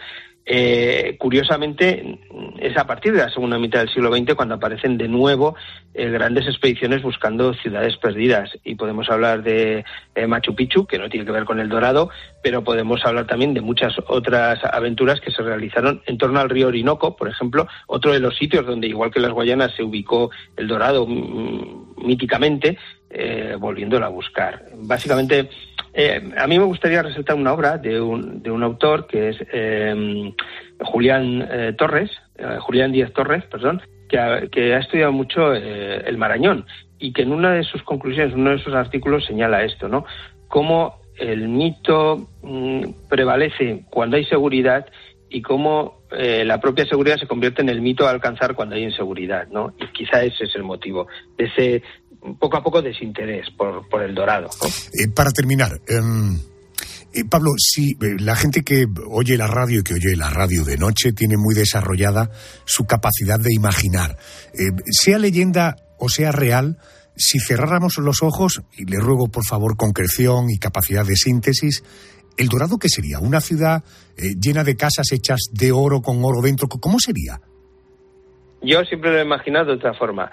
[0.47, 2.19] Eh, curiosamente,
[2.59, 5.57] es a partir de la segunda mitad del siglo XX cuando aparecen de nuevo
[5.95, 8.51] eh, grandes expediciones buscando ciudades perdidas.
[8.63, 9.85] Y podemos hablar de
[10.15, 12.11] eh, Machu Picchu, que no tiene que ver con el Dorado,
[12.43, 16.69] pero podemos hablar también de muchas otras aventuras que se realizaron en torno al río
[16.69, 20.69] Orinoco, por ejemplo, otro de los sitios donde, igual que las Guayanas, se ubicó el
[20.69, 22.77] Dorado mm, míticamente,
[23.17, 24.65] eh, volviéndolo a buscar.
[24.75, 25.49] Básicamente,
[25.97, 29.37] eh, a mí me gustaría resaltar una obra de un, de un autor que es
[29.53, 30.35] eh,
[30.81, 32.11] Julián eh, Torres,
[32.61, 36.67] Julián Díaz Torres, perdón, que ha, que ha estudiado mucho el Marañón
[36.99, 40.05] y que en una de sus conclusiones, uno de sus artículos señala esto, ¿no?
[40.49, 44.85] Cómo el mito mm, prevalece cuando hay seguridad
[45.31, 49.49] y cómo la propia seguridad se convierte en el mito a alcanzar cuando hay inseguridad,
[49.49, 49.75] ¿no?
[49.81, 51.83] Y quizá ese es el motivo de ese
[52.39, 54.49] poco a poco desinterés por, por el dorado.
[54.99, 56.39] Eh, para terminar, em,
[57.13, 60.65] eh, Pablo, si eh, la gente que oye la radio y que oye la radio
[60.65, 62.31] de noche tiene muy desarrollada
[62.65, 64.17] su capacidad de imaginar,
[64.91, 66.79] sea leyenda o sea real,
[67.17, 71.85] si cerráramos los ojos, y le ruego por favor concreción y capacidad de síntesis,
[72.37, 73.21] ¿el Dorado qué sería?
[73.21, 73.85] ¿Una ciudad
[74.17, 76.67] llena de casas hechas de oro con oro dentro?
[76.69, 77.41] ¿Cómo sería?
[78.63, 80.31] Yo siempre lo he imaginado de otra forma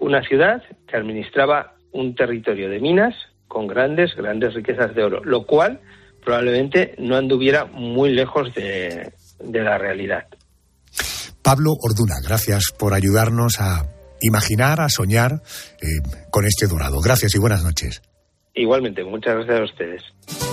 [0.00, 3.14] una ciudad que administraba un territorio de minas
[3.46, 5.80] con grandes, grandes riquezas de oro, lo cual
[6.24, 10.26] probablemente no anduviera muy lejos de, la realidad.
[11.42, 13.86] Pablo Orduna, gracias por ayudarnos a
[14.20, 15.42] imaginar, a soñar
[15.80, 15.86] eh,
[16.30, 17.00] con este dorado.
[17.00, 18.02] Gracias y buenas noches.
[18.54, 20.49] Igualmente, muchas gracias a ustedes.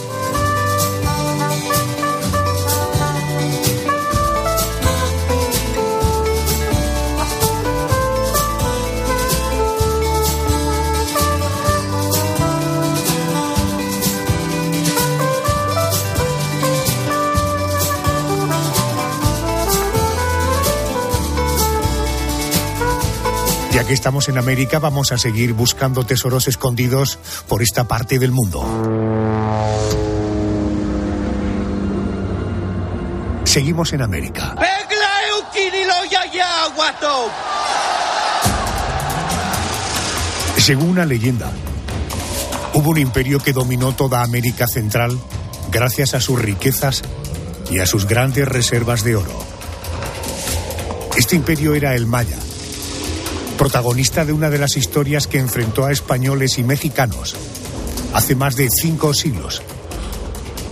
[23.77, 28.31] Ya que estamos en América, vamos a seguir buscando tesoros escondidos por esta parte del
[28.31, 28.65] mundo.
[33.43, 34.55] Seguimos en América.
[40.57, 41.51] Según una leyenda,
[42.73, 45.19] hubo un imperio que dominó toda América Central
[45.71, 47.03] gracias a sus riquezas
[47.69, 49.39] y a sus grandes reservas de oro.
[51.15, 52.37] Este imperio era el Maya,
[53.57, 57.35] protagonista de una de las historias que enfrentó a españoles y mexicanos
[58.13, 59.61] hace más de cinco siglos,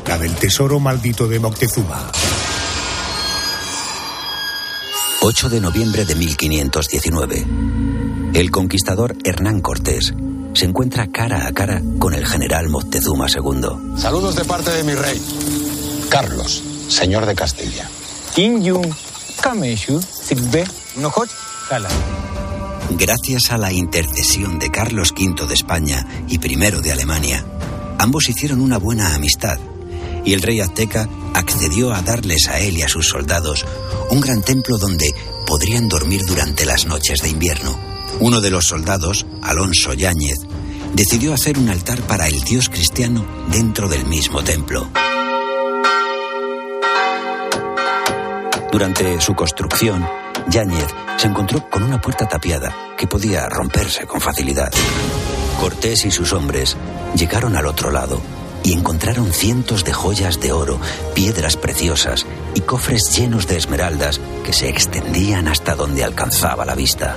[0.08, 2.12] la del tesoro maldito de Moctezuma.
[5.22, 7.46] 8 de noviembre de 1519.
[8.36, 10.14] El conquistador Hernán Cortés
[10.54, 13.98] se encuentra cara a cara con el general Moctezuma II.
[13.98, 15.20] Saludos de parte de mi rey,
[16.10, 17.90] Carlos, señor de Castilla.
[22.92, 27.46] Gracias a la intercesión de Carlos V de España y I de Alemania,
[27.98, 29.60] ambos hicieron una buena amistad
[30.24, 33.66] y el rey azteca accedió a darles a él y a sus soldados
[34.10, 35.14] un gran templo donde
[35.46, 37.78] podrían dormir durante las noches de invierno.
[38.20, 40.40] Uno de los soldados, Alonso Yáñez,
[40.94, 44.90] decidió hacer un altar para el dios cristiano dentro del mismo templo.
[48.72, 50.06] Durante su construcción,
[50.50, 50.88] Yáñez
[51.18, 54.72] se encontró con una puerta tapiada que podía romperse con facilidad.
[55.60, 56.78] Cortés y sus hombres
[57.16, 58.22] llegaron al otro lado
[58.64, 60.80] y encontraron cientos de joyas de oro,
[61.14, 62.26] piedras preciosas
[62.56, 67.16] y cofres llenos de esmeraldas que se extendían hasta donde alcanzaba la vista.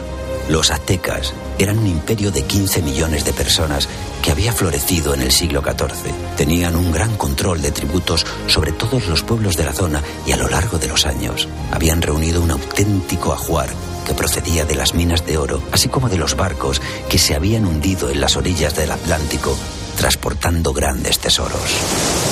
[0.48, 3.88] Los aztecas eran un imperio de 15 millones de personas
[4.22, 6.12] que había florecido en el siglo XIV.
[6.36, 10.36] Tenían un gran control de tributos sobre todos los pueblos de la zona y a
[10.36, 13.68] lo largo de los años habían reunido un auténtico ajuar
[14.06, 17.66] que procedía de las minas de oro, así como de los barcos que se habían
[17.66, 19.56] hundido en las orillas del Atlántico
[19.98, 22.27] transportando grandes tesoros.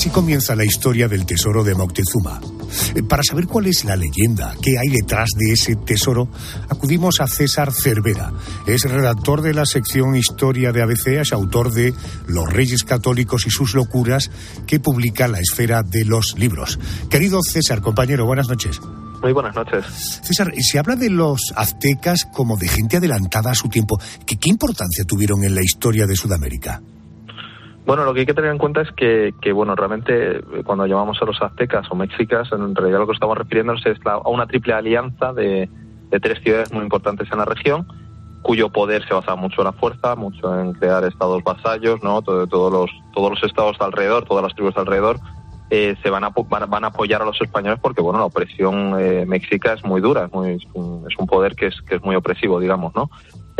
[0.00, 2.40] Así comienza la historia del tesoro de Moctezuma.
[2.94, 6.26] Eh, Para saber cuál es la leyenda, qué hay detrás de ese tesoro,
[6.70, 8.32] acudimos a César Cervera.
[8.66, 11.92] Es redactor de la sección Historia de ABC, es autor de
[12.26, 14.30] Los Reyes Católicos y sus locuras,
[14.66, 16.78] que publica la esfera de los libros.
[17.10, 18.80] Querido César, compañero, buenas noches.
[19.20, 19.84] Muy buenas noches.
[20.24, 24.00] César, se habla de los aztecas como de gente adelantada a su tiempo.
[24.24, 26.80] ¿Qué, qué importancia tuvieron en la historia de Sudamérica?
[27.84, 30.86] Bueno, lo que hay que tener en cuenta es que, que, bueno, realmente eh, cuando
[30.86, 34.46] llamamos a los aztecas o mexicas, en realidad lo que estamos refiriéndonos es a una
[34.46, 35.70] triple alianza de,
[36.10, 37.86] de tres ciudades muy importantes en la región,
[38.42, 42.22] cuyo poder se basaba mucho en la fuerza, mucho en crear estados vasallos, ¿no?
[42.22, 45.20] Todo- todos los todos los estados de alrededor, todas las tribus de alrededor
[45.70, 49.24] eh, se van a van, a- apoyar a los españoles porque bueno la opresión eh,
[49.26, 52.60] mexica es muy dura, es, muy- es un poder que es que es muy opresivo,
[52.60, 53.10] digamos, ¿no?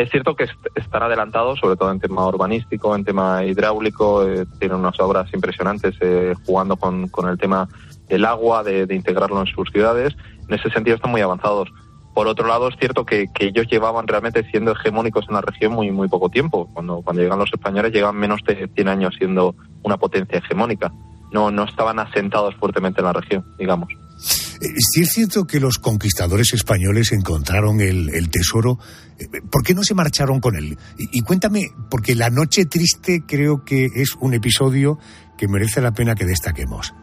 [0.00, 4.46] Es cierto que est- están adelantados, sobre todo en tema urbanístico, en tema hidráulico, eh,
[4.58, 7.68] tienen unas obras impresionantes eh, jugando con, el tema
[8.08, 10.16] del agua, de, integrarlo en sus ciudades.
[10.48, 11.68] En ese sentido están muy avanzados.
[12.14, 15.90] Por otro lado, es cierto que, ellos llevaban realmente siendo hegemónicos en la región muy,
[15.90, 16.70] muy poco tiempo.
[16.72, 20.90] Cuando, cuando llegan los españoles, llegan menos de 100 años siendo una potencia hegemónica.
[21.30, 23.88] No, no estaban asentados fuertemente en la región, digamos.
[23.92, 28.78] Eh, Sí es cierto que los conquistadores españoles encontraron el tesoro.
[29.20, 30.76] Eh, ¿Por qué no se marcharon con él?
[30.98, 34.98] Y, y cuéntame, porque La Noche Triste creo que es un episodio
[35.36, 36.94] que merece la pena que destaquemos.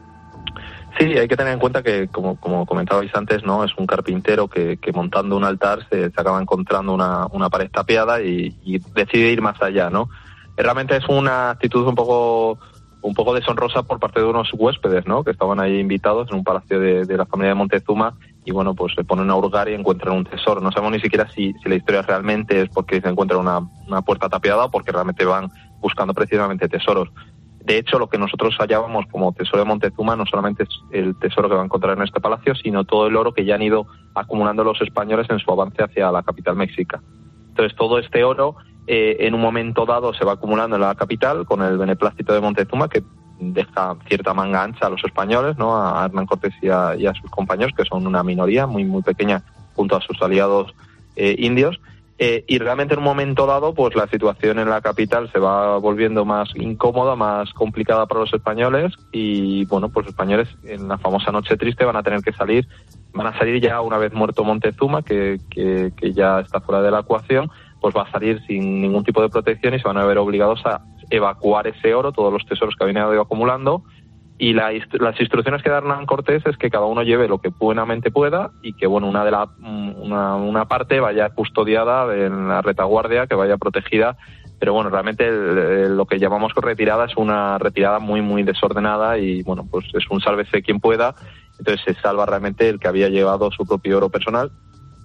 [0.99, 4.47] Sí, hay que tener en cuenta que, como, como comentabais antes, no es un carpintero
[4.47, 8.79] que, que montando un altar se, se acaba encontrando una, una pared tapiada y, y
[8.95, 10.09] decide ir más allá, ¿no?
[10.55, 12.57] Realmente es una actitud un poco
[13.01, 15.23] un poco deshonrosa por parte de unos huéspedes, ¿no?
[15.23, 18.15] Que estaban ahí invitados en un palacio de, de la familia de Montezuma
[18.47, 20.61] y bueno, pues se ponen a hurgar y encuentran un tesoro.
[20.61, 24.01] No sabemos ni siquiera si, si la historia realmente es porque se encuentra una, una
[24.01, 27.09] puerta tapiada o porque realmente van buscando precisamente tesoros.
[27.59, 31.49] De hecho, lo que nosotros hallábamos como tesoro de Montezuma no solamente es el tesoro
[31.49, 33.85] que va a encontrar en este palacio, sino todo el oro que ya han ido
[34.15, 37.01] acumulando los españoles en su avance hacia la capital mexica.
[37.49, 38.55] Entonces, todo este oro,
[38.87, 42.39] eh, en un momento dado, se va acumulando en la capital con el beneplácito de
[42.39, 43.03] Montezuma, que
[43.39, 45.77] deja cierta manga ancha a los españoles, ¿no?
[45.77, 49.43] a Hernán Cortés y a, sus compañeros, que son una minoría muy, muy pequeña
[49.75, 50.73] junto a sus aliados
[51.15, 51.79] eh, indios.
[52.19, 55.77] Eh, y realmente en un momento dado, pues la situación en la capital se va
[55.77, 60.97] volviendo más incómoda, más complicada para los españoles y bueno, pues los españoles en la
[60.97, 62.67] famosa noche triste van a tener que salir,
[63.13, 66.89] van a salir ya una vez muerto Montezuma, que, que, que ya está fuera de
[66.89, 70.05] la ecuación, pues va a salir sin ningún tipo de protección y se van a
[70.05, 73.83] ver obligados a evacuar ese oro, todos los tesoros que habían ido acumulando.
[74.39, 77.49] Y la las instrucciones que da Hernán Cortés es que cada uno lleve lo que
[77.49, 82.61] buenamente pueda y que bueno una de la una, una parte vaya custodiada en la
[82.61, 84.15] retaguardia que vaya protegida.
[84.59, 89.41] Pero bueno realmente el- lo que llamamos retirada es una retirada muy muy desordenada y
[89.41, 91.15] bueno pues es un sálvese quien pueda.
[91.57, 94.51] Entonces se salva realmente el que había llevado su propio oro personal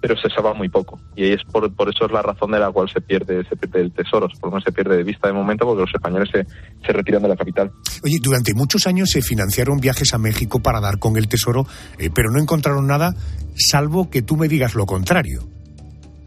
[0.03, 2.69] pero se salva muy poco y es por, por eso es la razón de la
[2.71, 5.33] cual se pierde se pierde el tesoro por lo menos se pierde de vista de
[5.33, 6.45] momento porque los españoles se,
[6.85, 7.71] se retiran de la capital
[8.03, 11.65] Oye, durante muchos años se financiaron viajes a México para dar con el tesoro,
[11.97, 13.13] eh, pero no encontraron nada,
[13.55, 15.39] salvo que tú me digas lo contrario.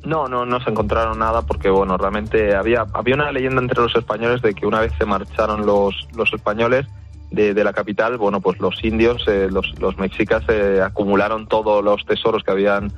[0.02, 3.94] No, no, no se encontraron nada porque, bueno, realmente había, había una leyenda entre los
[3.94, 6.86] españoles de que una vez se marcharon los, los españoles
[7.30, 11.84] de, de la capital, bueno, pues los indios, eh, los, los mexicas, eh, acumularon todos
[11.84, 12.92] los tesoros que habían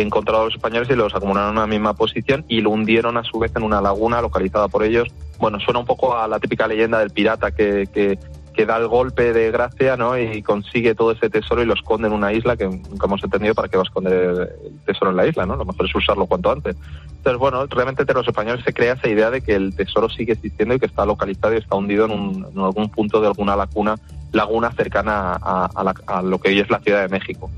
[0.00, 3.22] encontrado a los españoles y los acumularon en una misma posición y lo hundieron a
[3.22, 5.08] su vez en una laguna localizada por ellos.
[5.38, 8.18] Bueno, suena un poco a la típica leyenda del pirata que, que,
[8.54, 10.18] que da el golpe de gracia ¿no?
[10.18, 13.54] y consigue todo ese tesoro y lo esconde en una isla que nunca hemos entendido
[13.54, 15.56] para qué va a esconder el tesoro en la isla, ¿no?
[15.56, 16.76] Lo mejor es usarlo cuanto antes.
[17.16, 20.32] Entonces, bueno, realmente entre los españoles se crea esa idea de que el tesoro sigue
[20.32, 23.56] existiendo y que está localizado y está hundido en, un, en algún punto de alguna
[23.56, 23.96] laguna,
[24.32, 27.50] laguna cercana a lo que hoy es la Ciudad de México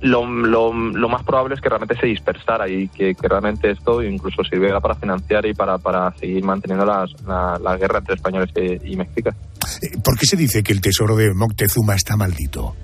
[0.00, 4.02] lo, lo, lo, más probable es que realmente se dispersara y que, que realmente esto
[4.02, 8.50] incluso sirviera para financiar y para, para seguir manteniendo las, la, la, guerra entre españoles
[8.56, 9.40] y, y mexicanos.
[10.04, 12.74] ¿Por qué se dice que el tesoro de Moctezuma está maldito?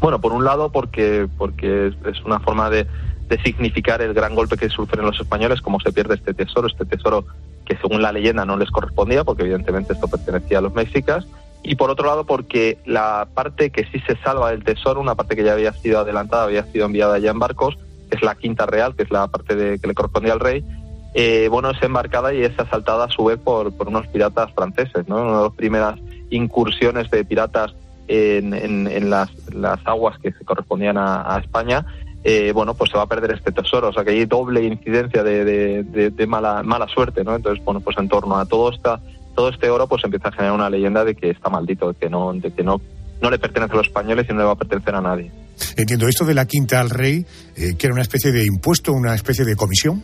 [0.00, 2.86] Bueno, por un lado porque, porque es, es una forma de,
[3.28, 6.84] de, significar el gran golpe que sufren los españoles, cómo se pierde este tesoro, este
[6.84, 7.26] tesoro
[7.66, 11.26] que según la leyenda no les correspondía, porque evidentemente esto pertenecía a los mexicas,
[11.62, 15.36] y por otro lado porque la parte que sí se salva del tesoro, una parte
[15.36, 17.76] que ya había sido adelantada, había sido enviada ya en barcos,
[18.08, 20.64] que es la quinta real, que es la parte de, que le correspondía al rey,
[21.12, 25.08] eh, bueno, es embarcada y es asaltada a su vez por, por unos piratas franceses,
[25.08, 25.16] ¿no?
[25.22, 25.98] Una de las primeras
[26.30, 27.74] incursiones de piratas
[28.06, 31.84] en, en, en las, las, aguas que se correspondían a, España,
[32.22, 35.22] eh, bueno, pues se va a perder este tesoro, o sea que hay doble incidencia
[35.22, 37.34] de, de, de, de mala, mala suerte, ¿no?
[37.34, 39.00] Entonces, bueno, pues en torno a todo esta
[39.34, 42.08] todo este oro pues empieza a generar una leyenda de que está maldito, de que
[42.08, 42.80] no, de que no,
[43.20, 45.30] no le pertenece a los españoles y no le va a pertenecer a nadie.
[45.76, 47.26] Entiendo, esto de la quinta al rey,
[47.56, 50.02] eh, que era una especie de impuesto, una especie de comisión.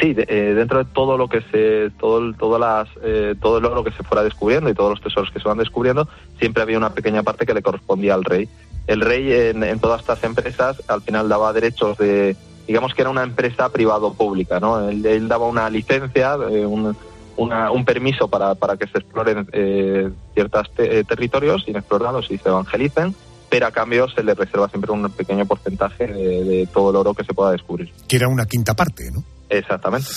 [0.00, 3.64] Sí, de, eh, dentro de todo lo que se, todo, todas las, eh, todo el
[3.64, 6.78] oro que se fuera descubriendo y todos los tesoros que se van descubriendo, siempre había
[6.78, 8.48] una pequeña parte que le correspondía al rey.
[8.86, 12.36] El rey en, en todas estas empresas al final daba derechos de,
[12.66, 14.88] digamos que era una empresa privado-pública, ¿no?
[14.88, 16.96] Él, él, daba una licencia, eh, un,
[17.36, 22.38] una, un permiso para, para, que se exploren eh, ciertos te, eh, territorios inexplorados y
[22.38, 23.14] se evangelicen,
[23.48, 27.14] pero a cambio se le reserva siempre un pequeño porcentaje de, de, todo el oro
[27.14, 27.92] que se pueda descubrir.
[28.08, 29.24] Que era una quinta parte, ¿no?
[29.48, 30.08] Exactamente.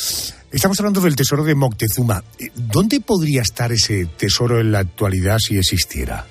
[0.51, 2.23] Estamos hablando del tesoro de Moctezuma.
[2.53, 6.25] ¿Dónde podría estar ese tesoro en la actualidad si existiera?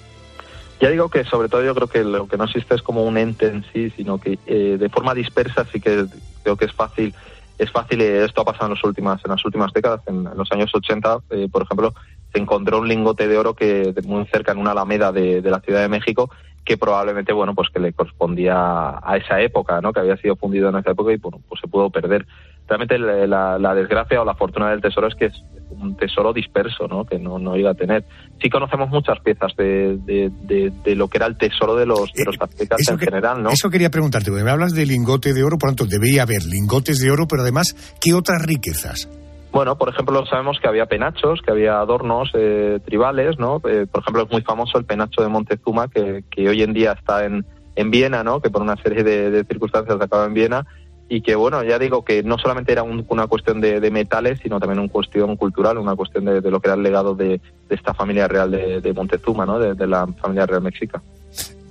[0.81, 3.17] Ya digo que sobre todo yo creo que lo que no existe es como un
[3.17, 6.07] ente en sí, sino que eh, de forma dispersa sí que
[6.43, 7.15] creo que es fácil
[7.63, 10.71] es fácil, esto ha pasado en, los últimas, en las últimas décadas, en, los años
[10.75, 11.95] 80, eh, por ejemplo,
[12.33, 15.61] se encontró un lingote de oro que muy cerca en una alameda de, de, la
[15.61, 16.31] Ciudad de México
[16.65, 19.93] que probablemente, bueno, pues que le correspondía a esa época, ¿no?
[19.93, 22.27] Que había sido fundido en esa época y, pues se pudo perder.
[22.69, 25.35] Realmente la, la desgracia o la fortuna del tesoro es que es
[25.71, 27.05] un tesoro disperso, ¿no?
[27.05, 28.05] Que no, no iba a tener.
[28.41, 32.13] Sí conocemos muchas piezas de, de, de, de lo que era el tesoro de los,
[32.13, 33.51] de los aztecas en que, general, ¿no?
[33.51, 36.45] Eso quería preguntarte, porque me hablas de lingote de oro, por lo tanto, debía haber
[36.45, 39.09] lingotes de oro, pero además, ¿qué otras riquezas?
[39.53, 43.57] Bueno, por ejemplo, sabemos que había penachos, que había adornos eh, tribales, ¿no?
[43.69, 46.93] Eh, por ejemplo, es muy famoso el penacho de Montezuma, que, que hoy en día
[46.93, 47.45] está en,
[47.77, 48.41] en Viena, ¿no?
[48.41, 50.67] Que por una serie de, de circunstancias acaba en Viena
[51.15, 54.41] y que bueno, ya digo que no solamente era un, una cuestión de, de, metales,
[54.43, 57.39] sino también una cuestión cultural, una cuestión de, de lo que era el legado de,
[57.69, 59.59] esta familia real de, Montezuma, ¿no?
[59.59, 61.03] De, la familia real mexica.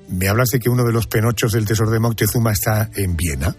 [0.10, 3.56] ¿Me hablas de que uno de los penochos del tesoro de Moctezuma está en Viena?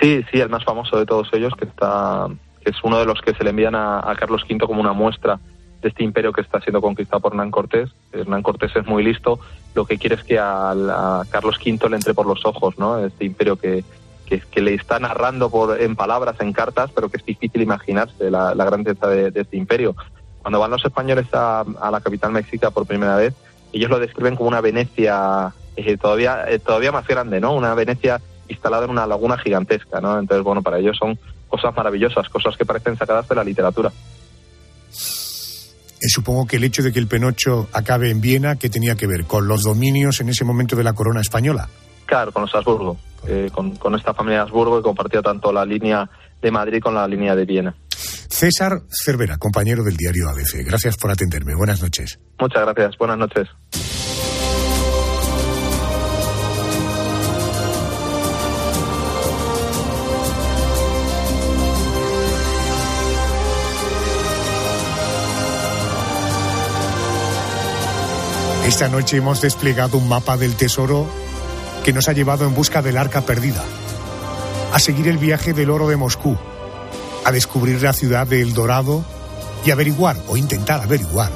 [0.00, 2.26] Sí, sí, el más famoso de todos ellos, que está
[2.64, 4.94] que es uno de los que se le envían a, a Carlos V como una
[4.94, 5.38] muestra
[5.82, 7.90] de este imperio que está siendo conquistado por Hernán Cortés.
[8.10, 9.38] Hernán Cortés es muy listo,
[9.74, 13.04] lo que quiere es que a, a Carlos V le entre por los ojos, ¿no?
[13.04, 13.84] Este imperio que,
[14.28, 18.52] que, le está narrando por, en palabras, en cartas, pero que es difícil imaginarse la,
[18.54, 19.96] grandeza de, este imperio.
[20.42, 23.34] Cuando van los españoles a, a, la capital mexica por primera vez,
[23.72, 27.54] ellos lo describen como una Venecia eh, todavía, eh, todavía más grande, ¿no?
[27.54, 30.18] Una Venecia instalada en una laguna gigantesca, ¿no?
[30.18, 31.18] Entonces, bueno, para ellos son
[31.48, 33.92] cosas maravillosas, cosas que parecen sacadas de la literatura.
[36.00, 39.06] Eh, supongo que el hecho de que el Penocho acabe en Viena, ¿qué tenía que
[39.06, 39.24] ver?
[39.24, 41.68] ¿Con los dominios en ese momento de la corona española?
[42.08, 42.96] Claro, con los Habsburgo,
[43.26, 46.08] eh, con, con, esta familia Habsburgo que compartía tanto la línea
[46.40, 47.74] de Madrid con la línea de Viena.
[48.30, 50.64] César Cervera, compañero del diario ABC.
[50.64, 51.54] Gracias por atenderme.
[51.54, 52.18] Buenas noches.
[52.40, 52.96] Muchas gracias.
[52.96, 53.46] Buenas noches.
[68.66, 71.27] Esta noche hemos desplegado un mapa del tesoro
[71.88, 73.64] que nos ha llevado en busca del arca perdida,
[74.74, 76.36] a seguir el viaje del oro de Moscú,
[77.24, 79.02] a descubrir la ciudad de El Dorado
[79.64, 81.30] y averiguar o intentar averiguar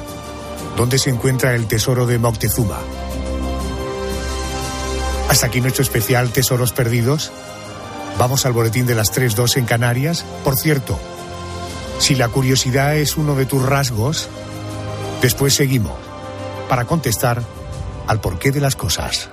[0.77, 2.77] dónde se encuentra el tesoro de Moctezuma.
[5.27, 7.31] Hasta aquí nuestro especial Tesoros Perdidos.
[8.19, 10.23] Vamos al boletín de las 3.2 en Canarias.
[10.43, 10.99] Por cierto,
[11.97, 14.29] si la curiosidad es uno de tus rasgos,
[15.19, 15.97] después seguimos
[16.69, 17.41] para contestar
[18.05, 19.31] al porqué de las cosas.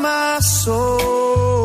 [0.00, 1.57] My soul.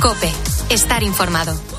[0.00, 0.32] Cope.
[0.70, 1.69] Estar informado.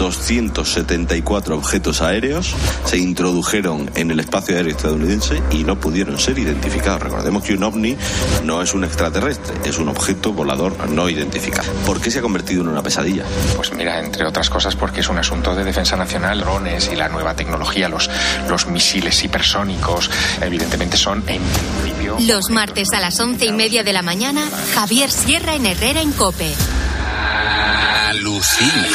[0.00, 2.54] 274 objetos aéreos
[2.86, 7.02] se introdujeron en el espacio aéreo estadounidense y no pudieron ser identificados.
[7.02, 7.98] Recordemos que un ovni
[8.42, 11.70] no es un extraterrestre, es un objeto volador no identificado.
[11.84, 13.24] ¿Por qué se ha convertido en una pesadilla?
[13.56, 17.10] Pues mira, entre otras cosas porque es un asunto de defensa nacional, drones y la
[17.10, 18.08] nueva tecnología, los,
[18.48, 22.16] los misiles hipersónicos, evidentemente son en principio...
[22.20, 26.12] Los martes a las once y media de la mañana, Javier Sierra en Herrera en
[26.12, 26.54] Cope.
[28.10, 28.88] Alucina.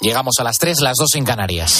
[0.00, 1.70] Llegamos a las 3, las 2 en Canarias.